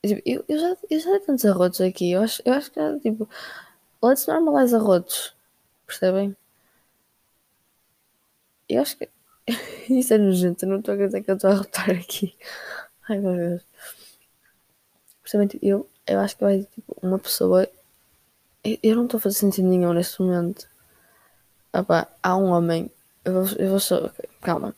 Tipo, 0.06 0.22
eu, 0.26 0.44
eu, 0.48 0.60
já, 0.60 0.78
eu 0.90 1.00
já 1.00 1.12
dei 1.12 1.20
tantos 1.20 1.46
arrotos 1.46 1.82
aqui. 1.82 2.12
Eu 2.12 2.22
acho, 2.24 2.42
eu 2.46 2.54
acho 2.54 2.72
que 2.72 2.80
já, 2.80 3.00
tipo. 3.00 3.30
Let's 4.04 4.26
normalize 4.28 4.76
arrotos. 4.76 5.36
Percebem? 5.86 6.36
Eu 8.68 8.82
acho 8.82 8.98
que. 8.98 9.10
Isso 9.90 10.14
é 10.14 10.18
nojento, 10.18 10.66
eu 10.66 10.70
não 10.70 10.80
estou 10.80 10.94
a 10.94 10.96
acreditar 10.96 11.22
que 11.22 11.32
eu 11.32 11.36
estou 11.36 11.50
a 11.52 11.56
rotar 11.56 11.90
aqui. 11.92 12.36
Ai 13.10 13.20
meu 13.20 13.36
Deus. 13.36 13.62
Principalmente 15.22 15.60
eu, 15.62 15.88
eu 16.08 16.20
acho 16.20 16.36
que 16.38 16.44
vai 16.44 16.64
tipo 16.64 16.96
uma 17.02 17.20
pessoa. 17.20 17.68
Eu, 18.64 18.78
eu 18.82 18.96
não 18.96 19.06
estou 19.06 19.18
a 19.18 19.22
fazer 19.22 19.36
sentido 19.38 19.68
nenhum 19.68 19.94
neste 19.94 20.22
momento. 20.22 20.68
Opa, 21.74 22.08
há 22.24 22.36
um 22.38 22.46
homem. 22.52 22.90
Eu 23.24 23.34
vou, 23.34 23.58
eu 23.58 23.70
vou 23.70 23.80
só. 23.80 24.06
Okay, 24.06 24.30
calma. 24.42 24.76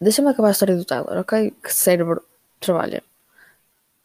Deixa-me 0.00 0.28
acabar 0.30 0.48
a 0.48 0.52
história 0.52 0.76
do 0.76 0.84
Tyler, 0.84 1.18
ok? 1.18 1.50
Que 1.62 1.74
cérebro 1.74 2.22
trabalha. 2.60 3.02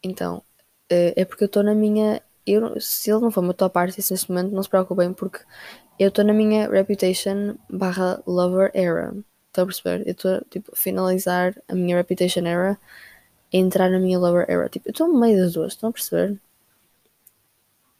Então, 0.03 0.43
eh, 0.89 1.13
é 1.21 1.25
porque 1.25 1.43
eu 1.43 1.47
estou 1.47 1.63
na 1.63 1.75
minha. 1.75 2.21
Eu, 2.45 2.79
se 2.81 3.11
ele 3.11 3.21
não 3.21 3.31
for 3.31 3.41
meu 3.43 3.53
top 3.53 3.77
artist 3.77 4.11
neste 4.11 4.29
momento, 4.31 4.53
não 4.53 4.63
se 4.63 4.69
preocupem, 4.69 5.13
porque 5.13 5.39
eu 5.99 6.09
estou 6.09 6.25
na 6.25 6.33
minha 6.33 6.69
Reputation 6.69 7.57
barra 7.69 8.21
Lover 8.27 8.71
era. 8.73 9.13
Estão 9.47 9.63
a 9.65 9.67
perceber? 9.67 10.07
Eu 10.07 10.13
estou 10.13 10.41
tipo, 10.49 10.71
a 10.73 10.75
finalizar 10.75 11.55
a 11.67 11.75
minha 11.75 11.97
Reputation 11.97 12.45
era 12.45 12.79
e 13.53 13.57
entrar 13.59 13.89
na 13.91 13.99
minha 13.99 14.19
Lover 14.19 14.45
era. 14.49 14.69
Tipo, 14.69 14.89
eu 14.89 14.91
estou 14.91 15.07
no 15.09 15.19
meio 15.19 15.37
das 15.39 15.53
duas, 15.53 15.73
estão 15.73 15.89
a 15.89 15.93
perceber? 15.93 16.39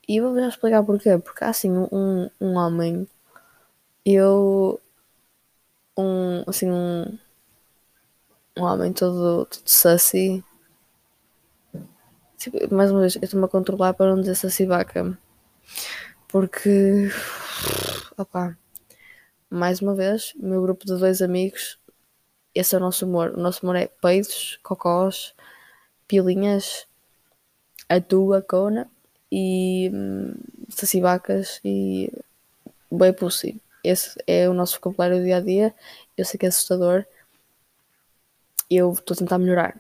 E 0.10 0.18
eu 0.18 0.24
vou 0.26 0.40
já 0.42 0.50
explicar 0.50 0.84
porquê. 0.84 1.18
Porque 1.18 1.44
há 1.44 1.50
assim 1.50 1.72
um, 1.72 2.30
um 2.42 2.56
homem, 2.56 3.08
eu. 4.06 4.80
Um. 5.98 6.44
Assim, 6.48 6.70
um. 6.72 7.20
Um 8.58 8.64
homem 8.64 8.94
todo, 8.94 9.46
todo 9.48 9.68
sussy. 9.68 10.44
Tipo, 12.40 12.74
mais 12.74 12.90
uma 12.90 13.02
vez, 13.02 13.16
eu 13.16 13.22
estou-me 13.24 13.46
a 13.46 13.50
controlar 13.50 13.94
para 13.94 14.16
não 14.16 14.22
dizer 14.22 14.36
sussy 14.36 14.66
vaca. 14.66 15.18
Porque 16.30 17.10
opá, 18.18 18.58
mais 19.50 19.82
uma 19.82 19.94
vez, 19.94 20.34
meu 20.38 20.62
grupo 20.62 20.86
de 20.86 20.98
dois 20.98 21.22
amigos, 21.22 21.78
esse 22.56 22.74
é 22.76 22.78
o 22.78 22.82
nosso 22.82 23.06
humor. 23.06 23.32
O 23.32 23.42
nosso 23.42 23.62
humor 23.64 23.76
é 23.76 23.88
peidos, 23.88 24.58
cocós, 24.64 25.36
pilinhas, 26.08 26.88
a 27.90 28.00
tua 28.00 28.42
cona 28.42 28.90
e 29.32 29.92
hum, 29.94 30.34
e 31.64 32.12
bem 32.92 33.14
pussy. 33.14 33.62
Esse 33.84 34.18
é 34.28 34.50
o 34.50 34.54
nosso 34.54 34.76
vocabulário 34.76 35.18
do 35.18 35.24
dia 35.24 35.38
a 35.38 35.42
dia. 35.42 35.76
Eu 36.18 36.26
sei 36.26 36.38
que 36.40 36.46
é 36.46 36.50
assustador. 36.50 37.06
Eu 38.70 38.94
estou 38.94 39.14
a 39.14 39.18
tentar 39.18 39.38
melhorar. 39.38 39.80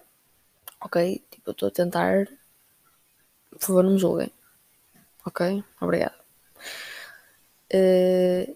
Ok? 0.82 1.24
Tipo, 1.32 1.52
estou 1.52 1.68
a 1.68 1.72
tentar. 1.72 2.28
Por 3.60 3.68
favor, 3.68 3.84
não 3.84 3.92
me 3.92 4.00
julguem. 4.00 4.32
Ok? 5.26 5.64
Obrigado. 5.82 6.16
Uh, 7.72 8.56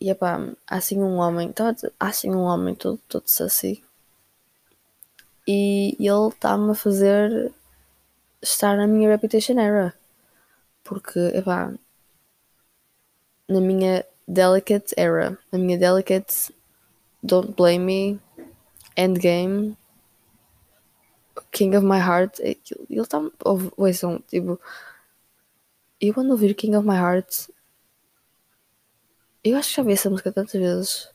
e 0.00 0.10
epá, 0.10 0.38
há 0.66 0.76
assim 0.76 1.02
um 1.02 1.16
homem, 1.16 1.50
tá, 1.52 1.74
há 1.98 2.08
assim 2.08 2.30
um 2.30 2.42
homem 2.42 2.74
todo, 2.74 2.98
todo 3.08 3.24
sassy. 3.26 3.82
E 5.46 5.96
ele 5.98 6.28
está-me 6.28 6.70
a 6.70 6.74
fazer 6.74 7.52
estar 8.42 8.76
na 8.76 8.86
minha 8.86 9.08
reputation 9.08 9.58
era. 9.58 9.94
Porque, 10.84 11.18
epá, 11.34 11.72
na 13.48 13.60
minha 13.60 14.04
delicate 14.28 14.94
era, 14.96 15.38
na 15.50 15.58
minha 15.58 15.78
delicate 15.78 16.54
Don't 17.22 17.52
Blame 17.52 17.78
Me, 17.78 18.20
Endgame, 18.96 19.76
King 21.50 21.76
of 21.76 21.86
My 21.86 21.98
Heart, 21.98 22.40
ele 22.40 22.60
está, 22.90 23.20
ouçam, 23.76 24.20
tipo, 24.28 24.60
eu 26.00 26.14
ando 26.16 26.30
a 26.30 26.32
ouvir 26.32 26.54
King 26.54 26.76
of 26.76 26.86
My 26.86 26.96
Heart. 26.96 27.48
Eu 29.42 29.56
acho 29.56 29.70
que 29.70 29.76
já 29.76 29.82
vi 29.82 29.92
essa 29.92 30.10
música 30.10 30.32
tantas 30.32 30.60
vezes. 30.60 31.08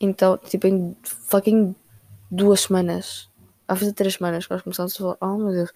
Então, 0.00 0.38
tipo, 0.38 0.66
em 0.66 0.96
fucking 1.02 1.74
duas 2.30 2.62
semanas. 2.62 3.28
Há 3.68 3.76
fazer 3.76 3.92
três 3.92 4.14
semanas 4.14 4.46
que 4.46 4.52
nós 4.52 4.62
começamos 4.62 4.94
a 4.94 4.98
falar. 4.98 5.16
Oh 5.20 5.36
meu 5.36 5.52
Deus, 5.52 5.70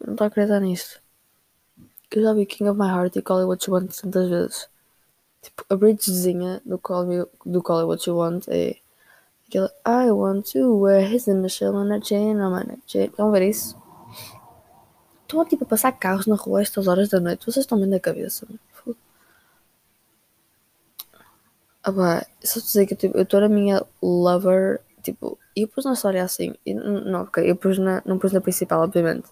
eu 0.00 0.06
não 0.06 0.14
estou 0.14 0.24
a 0.24 0.28
acreditar 0.28 0.60
nisto. 0.60 1.00
Eu 2.10 2.22
já 2.22 2.32
vi 2.34 2.46
King 2.46 2.70
of 2.70 2.78
My 2.78 2.88
Heart 2.88 3.16
e 3.16 3.22
Call 3.22 3.38
It 3.38 3.46
What 3.46 3.68
You 3.68 3.74
Want 3.74 4.00
tantas 4.00 4.28
vezes. 4.28 4.68
Tipo, 5.40 5.64
a 5.68 5.76
bridgezinha 5.76 6.62
do 6.64 6.78
Call, 6.78 7.06
Me, 7.06 7.26
do 7.44 7.62
Call 7.62 7.80
It 7.80 7.86
What 7.86 8.08
You 8.08 8.16
Want 8.16 8.48
é 8.48 8.76
aquela 9.52 9.70
I 9.84 10.10
want 10.10 10.52
to 10.52 10.78
wear 10.78 11.02
his 11.02 11.28
initial 11.28 11.76
on 11.76 11.92
a 11.92 12.00
chain 12.00 12.40
on 12.40 12.50
my 12.50 12.78
chain. 12.86 13.08
Estão 13.08 13.28
a 13.28 13.30
ver 13.30 13.48
isso? 13.48 13.76
Estão 15.22 15.44
tipo 15.44 15.64
a 15.64 15.66
passar 15.66 15.92
carros 15.92 16.26
na 16.26 16.36
rua 16.36 16.60
a 16.60 16.62
estas 16.62 16.88
horas 16.88 17.10
da 17.10 17.20
noite. 17.20 17.44
Vocês 17.44 17.64
estão 17.64 17.78
bem 17.78 17.88
da 17.88 18.00
cabeça. 18.00 18.46
Ah 21.84 21.92
pá, 21.92 22.26
só 22.42 22.60
dizer 22.60 22.86
que 22.86 22.94
tipo, 22.94 23.16
eu 23.16 23.24
estou 23.24 23.40
na 23.40 23.48
minha 23.48 23.84
lover, 24.00 24.80
tipo, 25.02 25.36
eu 25.56 25.66
pus 25.66 25.84
na 25.84 25.94
história 25.94 26.22
assim, 26.22 26.54
e, 26.64 26.72
não, 26.74 27.22
ok, 27.22 27.50
eu 27.50 27.56
pus 27.56 27.76
na, 27.76 28.00
não 28.06 28.20
pus 28.20 28.32
na 28.32 28.40
principal, 28.40 28.82
obviamente, 28.82 29.28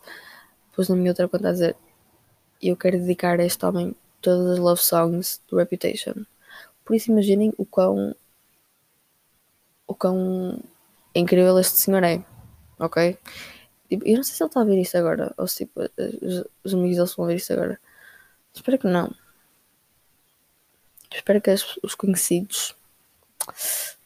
pus 0.75 0.89
na 0.89 0.97
minha 0.97 1.13
outra 1.13 1.29
conta 1.29 1.51
a 1.51 1.53
dizer, 1.53 1.77
eu 2.61 2.77
quero 2.77 2.99
dedicar 2.99 3.39
a 3.39 3.45
este 3.45 3.65
homem 3.65 3.95
todas 4.21 4.55
as 4.55 4.59
love 4.59 4.81
songs 4.83 5.41
do 5.49 5.59
Reputation. 5.59 6.27
Por 6.85 6.97
isso 6.97 7.13
imaginem 7.13 7.55
o 7.57 7.65
quão 7.65 8.17
o 9.91 9.95
quão 9.95 10.63
incrível 11.13 11.59
este 11.59 11.79
senhor 11.79 12.05
é, 12.05 12.25
ok? 12.79 13.19
Tipo, 13.89 14.07
eu 14.07 14.17
não 14.19 14.23
sei 14.23 14.37
se 14.37 14.43
ele 14.45 14.49
está 14.49 14.61
a 14.61 14.65
ver 14.65 14.81
isto 14.81 14.97
agora, 14.97 15.35
ou 15.37 15.49
se 15.49 15.67
tipo, 15.67 15.81
os, 16.23 16.45
os 16.63 16.75
amigos 16.75 16.97
dele 16.97 17.11
vão 17.17 17.27
ver 17.27 17.35
isto 17.35 17.53
agora. 17.53 17.81
Espero 18.55 18.79
que 18.79 18.87
não. 18.87 19.13
Espero 21.13 21.41
que 21.41 21.53
os 21.83 21.95
conhecidos, 21.97 22.77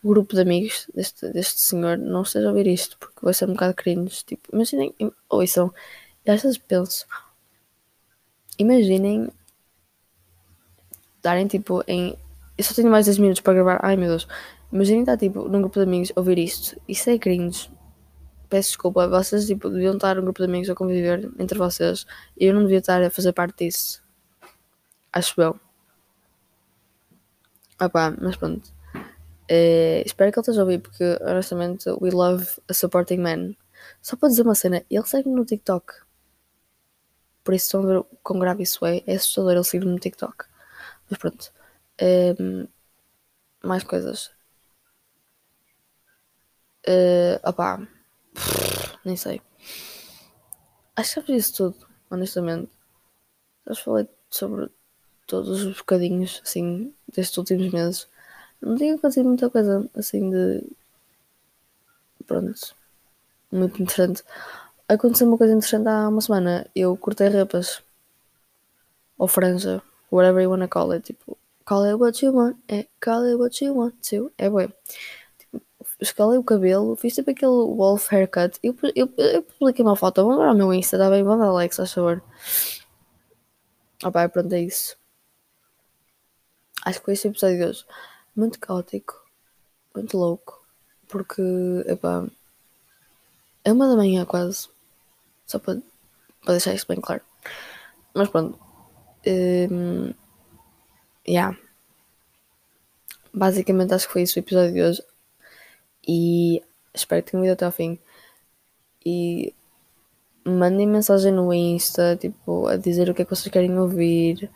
o 0.03 0.09
grupo 0.09 0.35
de 0.35 0.41
amigos 0.41 0.87
deste, 0.95 1.29
deste 1.29 1.61
senhor 1.61 1.99
não 1.99 2.23
esteja 2.23 2.47
a 2.47 2.51
ouvir 2.51 2.67
isto, 2.67 2.97
porque 2.99 3.21
vai 3.21 3.35
ser 3.35 3.45
um 3.45 3.53
bocado 3.53 3.75
cringe. 3.75 4.25
Tipo, 4.25 4.49
imaginem, 4.55 4.95
ouçam, 5.29 5.71
e 6.25 6.31
às 6.31 6.43
vezes 6.43 6.57
penso, 6.57 7.07
imaginem 8.59 9.29
darem 11.23 11.47
tipo 11.47 11.85
em. 11.87 12.17
Eu 12.57 12.65
só 12.65 12.73
tenho 12.73 12.91
mais 12.91 13.05
10 13.05 13.19
minutos 13.19 13.43
para 13.43 13.53
gravar. 13.53 13.81
Ai 13.83 13.97
meu 13.97 14.09
Deus. 14.09 14.27
Imaginem 14.75 15.03
estar 15.03 15.17
tipo 15.17 15.49
num 15.49 15.61
grupo 15.61 15.79
de 15.79 15.85
amigos 15.85 16.13
ouvir 16.17 16.37
isto. 16.39 16.81
Isso 16.89 17.09
é 17.09 17.17
cringe. 17.17 17.71
Peço 18.49 18.71
desculpa. 18.71 19.07
Vocês 19.09 19.47
tipo, 19.47 19.71
deviam 19.71 19.95
estar 19.95 20.17
num 20.17 20.23
grupo 20.23 20.41
de 20.43 20.49
amigos 20.49 20.69
a 20.69 20.75
conviver 20.75 21.31
entre 21.39 21.57
vocês. 21.57 22.05
E 22.37 22.47
eu 22.47 22.55
não 22.55 22.63
devia 22.63 22.79
estar 22.79 23.01
a 23.01 23.09
fazer 23.09 23.33
parte 23.33 23.65
disso. 23.67 24.03
Acho 25.13 25.41
eu. 25.41 25.61
Ah 27.79 27.89
pá, 27.89 28.13
mas 28.21 28.37
pronto. 28.37 28.73
É, 29.49 30.03
espero 30.05 30.33
que 30.33 30.39
ele 30.39 30.43
esteja 30.43 30.61
a 30.63 30.65
ouvir, 30.65 30.81
porque 30.81 31.05
honestamente, 31.23 31.89
we 32.01 32.11
love 32.11 32.47
a 32.69 32.75
supporting 32.75 33.19
man. 33.19 33.55
Só 34.03 34.17
para 34.17 34.29
dizer 34.29 34.43
uma 34.43 34.55
cena, 34.57 34.85
ele 34.91 35.07
segue-me 35.07 35.37
no 35.37 35.45
TikTok. 35.45 35.95
Por 37.45 37.55
isso 37.55 37.67
estão 37.67 37.83
a 37.83 37.87
ver 37.87 38.05
quão 38.25 38.41
grave 38.41 38.63
isso 38.65 38.85
é. 38.87 39.03
É 39.07 39.15
assustador 39.17 39.53
ele 39.53 39.65
seguir-me 39.65 39.93
no 39.93 39.99
TikTok. 40.01 40.47
Mas 41.11 41.19
pronto. 41.19 41.53
Um, 42.41 42.67
mais 43.63 43.85
coisas. 43.85 44.35
Uh, 46.87 47.49
opá. 47.49 47.87
Nem 49.05 49.17
sei. 49.17 49.41
Acho 50.97 51.23
que 51.23 51.33
já 51.33 51.39
isso 51.39 51.57
tudo, 51.57 51.87
honestamente. 52.11 52.71
Já 53.67 53.75
falei 53.75 54.09
sobre 54.31 54.71
todos 55.27 55.63
os 55.65 55.79
bocadinhos, 55.79 56.41
assim, 56.45 56.95
destes 57.13 57.37
últimos 57.39 57.73
meses. 57.73 58.09
Não 58.61 58.77
tinha 58.77 58.95
acontecido 58.95 59.27
muita 59.27 59.51
coisa, 59.51 59.89
assim, 59.95 60.31
de. 60.31 60.63
Pronto. 62.27 62.75
Muito 63.51 63.83
interessante. 63.83 64.23
Aconteceu 64.89 65.27
uma 65.29 65.39
coisa 65.39 65.55
interessante 65.55 65.89
há 65.89 66.09
uma 66.09 66.21
semana. 66.21 66.67
Eu 66.75 66.97
cortei 66.97 67.29
roupas. 67.29 67.83
Ou 69.19 69.29
franja. 69.29 69.83
Whatever 70.11 70.43
you 70.43 70.51
wanna 70.51 70.69
call 70.69 70.93
it. 70.93 71.07
Tipo, 71.07 71.37
call 71.65 71.85
it 71.85 71.95
what 71.95 72.25
you 72.25 72.33
want. 72.35 72.57
É, 72.69 72.87
call 73.01 73.25
it 73.25 73.37
what 73.37 73.65
you 73.65 73.75
want 73.77 73.95
to. 74.11 74.33
É 74.39 74.49
bem. 74.51 74.73
Escalei 76.05 76.39
o 76.39 76.45
cabelo. 76.45 76.97
Fiz 76.97 77.15
tipo 77.15 77.31
aquele 77.31 77.51
wolf 77.51 78.13
haircut. 78.13 78.59
Eu, 78.63 78.77
eu, 78.95 79.13
eu 79.17 79.43
publiquei 79.43 79.85
uma 79.85 79.97
foto. 79.97 80.23
Lá 80.23 80.49
ao 80.49 80.55
meu 80.55 80.73
Insta, 80.73 80.99
tá 80.99 81.11
bem? 81.11 81.25
Dar 81.25 81.53
like, 81.53 81.81
a 81.81 81.87
favor. 81.87 82.23
Ah 84.03 84.11
pá, 84.11 84.29
pronto, 84.29 84.53
é 84.53 84.61
isso. 84.61 84.97
Acho 86.85 86.99
que 86.99 87.05
foi 87.07 87.15
esse 87.15 87.29
episódio 87.29 87.57
de 87.59 87.65
hoje. 87.65 87.87
Muito 88.37 88.59
caótico. 88.61 89.15
Muito 89.95 90.19
louco. 90.19 90.63
Porque, 91.09 91.43
epá, 91.87 92.27
é 93.65 93.73
uma 93.73 93.89
da 93.89 93.97
manhã 93.97 94.25
quase. 94.27 94.69
Só 95.47 95.59
para, 95.59 95.81
para 96.43 96.53
deixar 96.53 96.75
isso 96.75 96.87
bem 96.87 97.01
claro. 97.01 97.23
Mas 98.15 98.29
pronto. 98.29 98.59
Um, 99.27 100.13
yeah. 101.27 101.57
Basicamente 103.33 103.95
acho 103.95 104.07
que 104.07 104.13
foi 104.13 104.23
isso 104.23 104.39
o 104.39 104.43
episódio 104.43 104.75
de 104.75 104.83
hoje. 104.83 105.03
E 106.07 106.63
espero 106.93 107.23
que 107.23 107.31
tenham 107.33 107.45
ido 107.45 107.53
até 107.55 107.65
ao 107.65 107.73
fim. 107.73 107.99
E 109.05 109.55
mandem 110.45 110.87
mensagem 110.87 111.33
no 111.33 111.53
Insta, 111.53 112.17
tipo, 112.17 112.67
a 112.67 112.77
dizer 112.77 113.09
o 113.09 113.15
que 113.15 113.23
é 113.23 113.25
que 113.25 113.35
vocês 113.35 113.53
querem 113.53 113.79
ouvir 113.79 114.51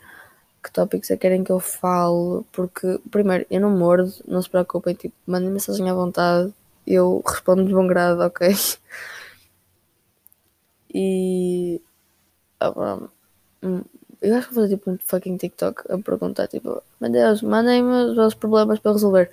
que 0.63 0.71
tópicos 0.71 1.09
é 1.11 1.15
que 1.15 1.21
querem 1.21 1.43
que 1.43 1.51
eu 1.51 1.59
fale, 1.59 2.43
porque, 2.51 2.99
primeiro, 3.11 3.45
eu 3.49 3.61
não 3.61 3.71
mordo, 3.71 4.13
não 4.27 4.41
se 4.41 4.49
preocupem, 4.49 4.93
tipo, 4.95 5.15
mandem 5.25 5.49
mensagem 5.49 5.89
à 5.89 5.93
vontade, 5.93 6.53
eu 6.85 7.23
respondo 7.25 7.65
de 7.65 7.73
bom 7.73 7.87
grado, 7.87 8.21
ok? 8.21 8.49
E. 10.93 11.81
Ah, 12.59 12.99
hum, 13.63 13.83
eu 14.21 14.35
acho 14.35 14.49
que 14.49 14.53
vou 14.55 14.63
fazer 14.63 14.77
tipo 14.77 14.91
um 14.91 14.97
fucking 14.97 15.37
TikTok 15.37 15.83
a 15.91 15.97
perguntar, 15.99 16.47
tipo, 16.47 16.81
meu 16.99 17.11
Deus, 17.11 17.41
mandem-me 17.41 18.09
os 18.09 18.15
vossos 18.15 18.33
problemas 18.35 18.79
para 18.79 18.93
resolver. 18.93 19.31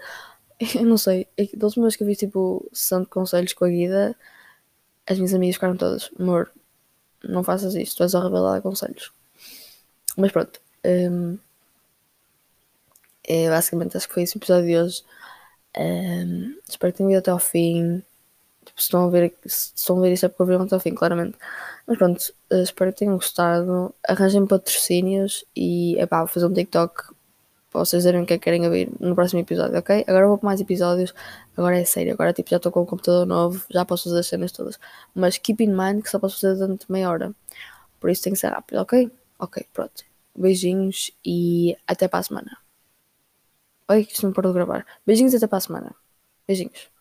Eu 0.74 0.84
não 0.84 0.98
sei, 0.98 1.26
é 1.36 1.44
das 1.54 1.70
últimas 1.70 1.86
vezes 1.86 1.96
que 1.96 2.02
eu 2.02 2.06
vi 2.06 2.16
tipo 2.16 2.66
de 2.72 3.06
conselhos 3.06 3.52
com 3.52 3.64
a 3.66 3.68
Guida, 3.68 4.16
as 5.06 5.18
minhas 5.18 5.34
amigas 5.34 5.56
ficaram 5.56 5.76
todas, 5.76 6.10
amor, 6.18 6.50
não 7.22 7.44
faças 7.44 7.74
isto, 7.74 7.96
tu 7.96 8.02
és 8.02 8.14
horrível 8.14 8.46
a 8.46 8.54
dar 8.54 8.62
conselhos. 8.62 9.12
Mas 10.16 10.32
pronto, 10.32 10.60
um, 10.84 11.38
é, 13.28 13.48
basicamente 13.50 13.96
acho 13.96 14.08
que 14.08 14.14
foi 14.14 14.22
esse 14.22 14.38
episódio 14.38 14.66
de 14.66 14.76
hoje. 14.78 15.02
Um, 15.76 16.58
espero 16.68 16.92
que 16.92 16.98
tenham 16.98 17.10
ido 17.10 17.18
até 17.18 17.30
ao 17.30 17.38
fim. 17.38 18.02
Tipo, 18.64 18.80
se 18.80 18.86
estão 18.86 19.06
a 19.06 19.10
ver, 19.10 19.34
se 19.46 19.72
estão 19.74 19.98
a 19.98 20.00
ver 20.02 20.12
isso 20.12 20.26
é 20.26 20.28
porque 20.28 20.42
ouviram 20.42 20.64
até 20.64 20.74
ao 20.74 20.80
fim, 20.80 20.94
claramente. 20.94 21.36
Mas 21.86 21.98
pronto, 21.98 22.20
uh, 22.52 22.62
espero 22.62 22.92
que 22.92 22.98
tenham 23.00 23.14
gostado. 23.16 23.94
Arranjem 24.06 24.46
patrocínios 24.46 25.44
e 25.54 25.96
é 25.98 26.06
pá, 26.06 26.18
vou 26.20 26.28
fazer 26.28 26.46
um 26.46 26.54
TikTok 26.54 27.15
para 27.76 27.84
vocês 27.84 28.04
verem 28.04 28.22
o 28.22 28.26
que 28.26 28.32
é 28.32 28.38
que 28.38 28.44
querem 28.44 28.64
ouvir 28.64 28.90
no 28.98 29.14
próximo 29.14 29.40
episódio, 29.40 29.78
ok? 29.78 30.02
Agora 30.06 30.26
vou 30.26 30.38
para 30.38 30.46
mais 30.46 30.60
episódios. 30.62 31.12
Agora 31.54 31.78
é 31.78 31.84
sério, 31.84 32.14
agora 32.14 32.32
tipo, 32.32 32.48
já 32.48 32.56
estou 32.56 32.72
com 32.72 32.80
o 32.80 32.86
computador 32.86 33.26
novo, 33.26 33.62
já 33.68 33.84
posso 33.84 34.04
fazer 34.04 34.20
as 34.20 34.26
cenas 34.26 34.50
todas. 34.50 34.80
Mas 35.14 35.36
keep 35.36 35.62
in 35.62 35.74
mind 35.74 36.02
que 36.02 36.08
só 36.08 36.18
posso 36.18 36.40
fazer 36.40 36.58
durante 36.58 36.90
meia 36.90 37.10
hora. 37.10 37.34
Por 38.00 38.08
isso 38.08 38.22
tem 38.22 38.32
que 38.32 38.38
ser 38.38 38.48
rápido, 38.48 38.80
ok? 38.80 39.10
Ok, 39.38 39.66
pronto. 39.74 40.04
Beijinhos 40.34 41.10
e 41.22 41.76
até 41.86 42.08
para 42.08 42.20
a 42.20 42.22
semana. 42.22 42.56
Oi, 43.88 44.04
que 44.06 44.12
isto 44.12 44.26
não 44.26 44.32
parou 44.32 44.52
de 44.52 44.56
gravar. 44.56 44.86
Beijinhos 45.06 45.34
e 45.34 45.36
até 45.36 45.46
para 45.46 45.58
a 45.58 45.60
semana. 45.60 45.94
Beijinhos. 46.48 46.95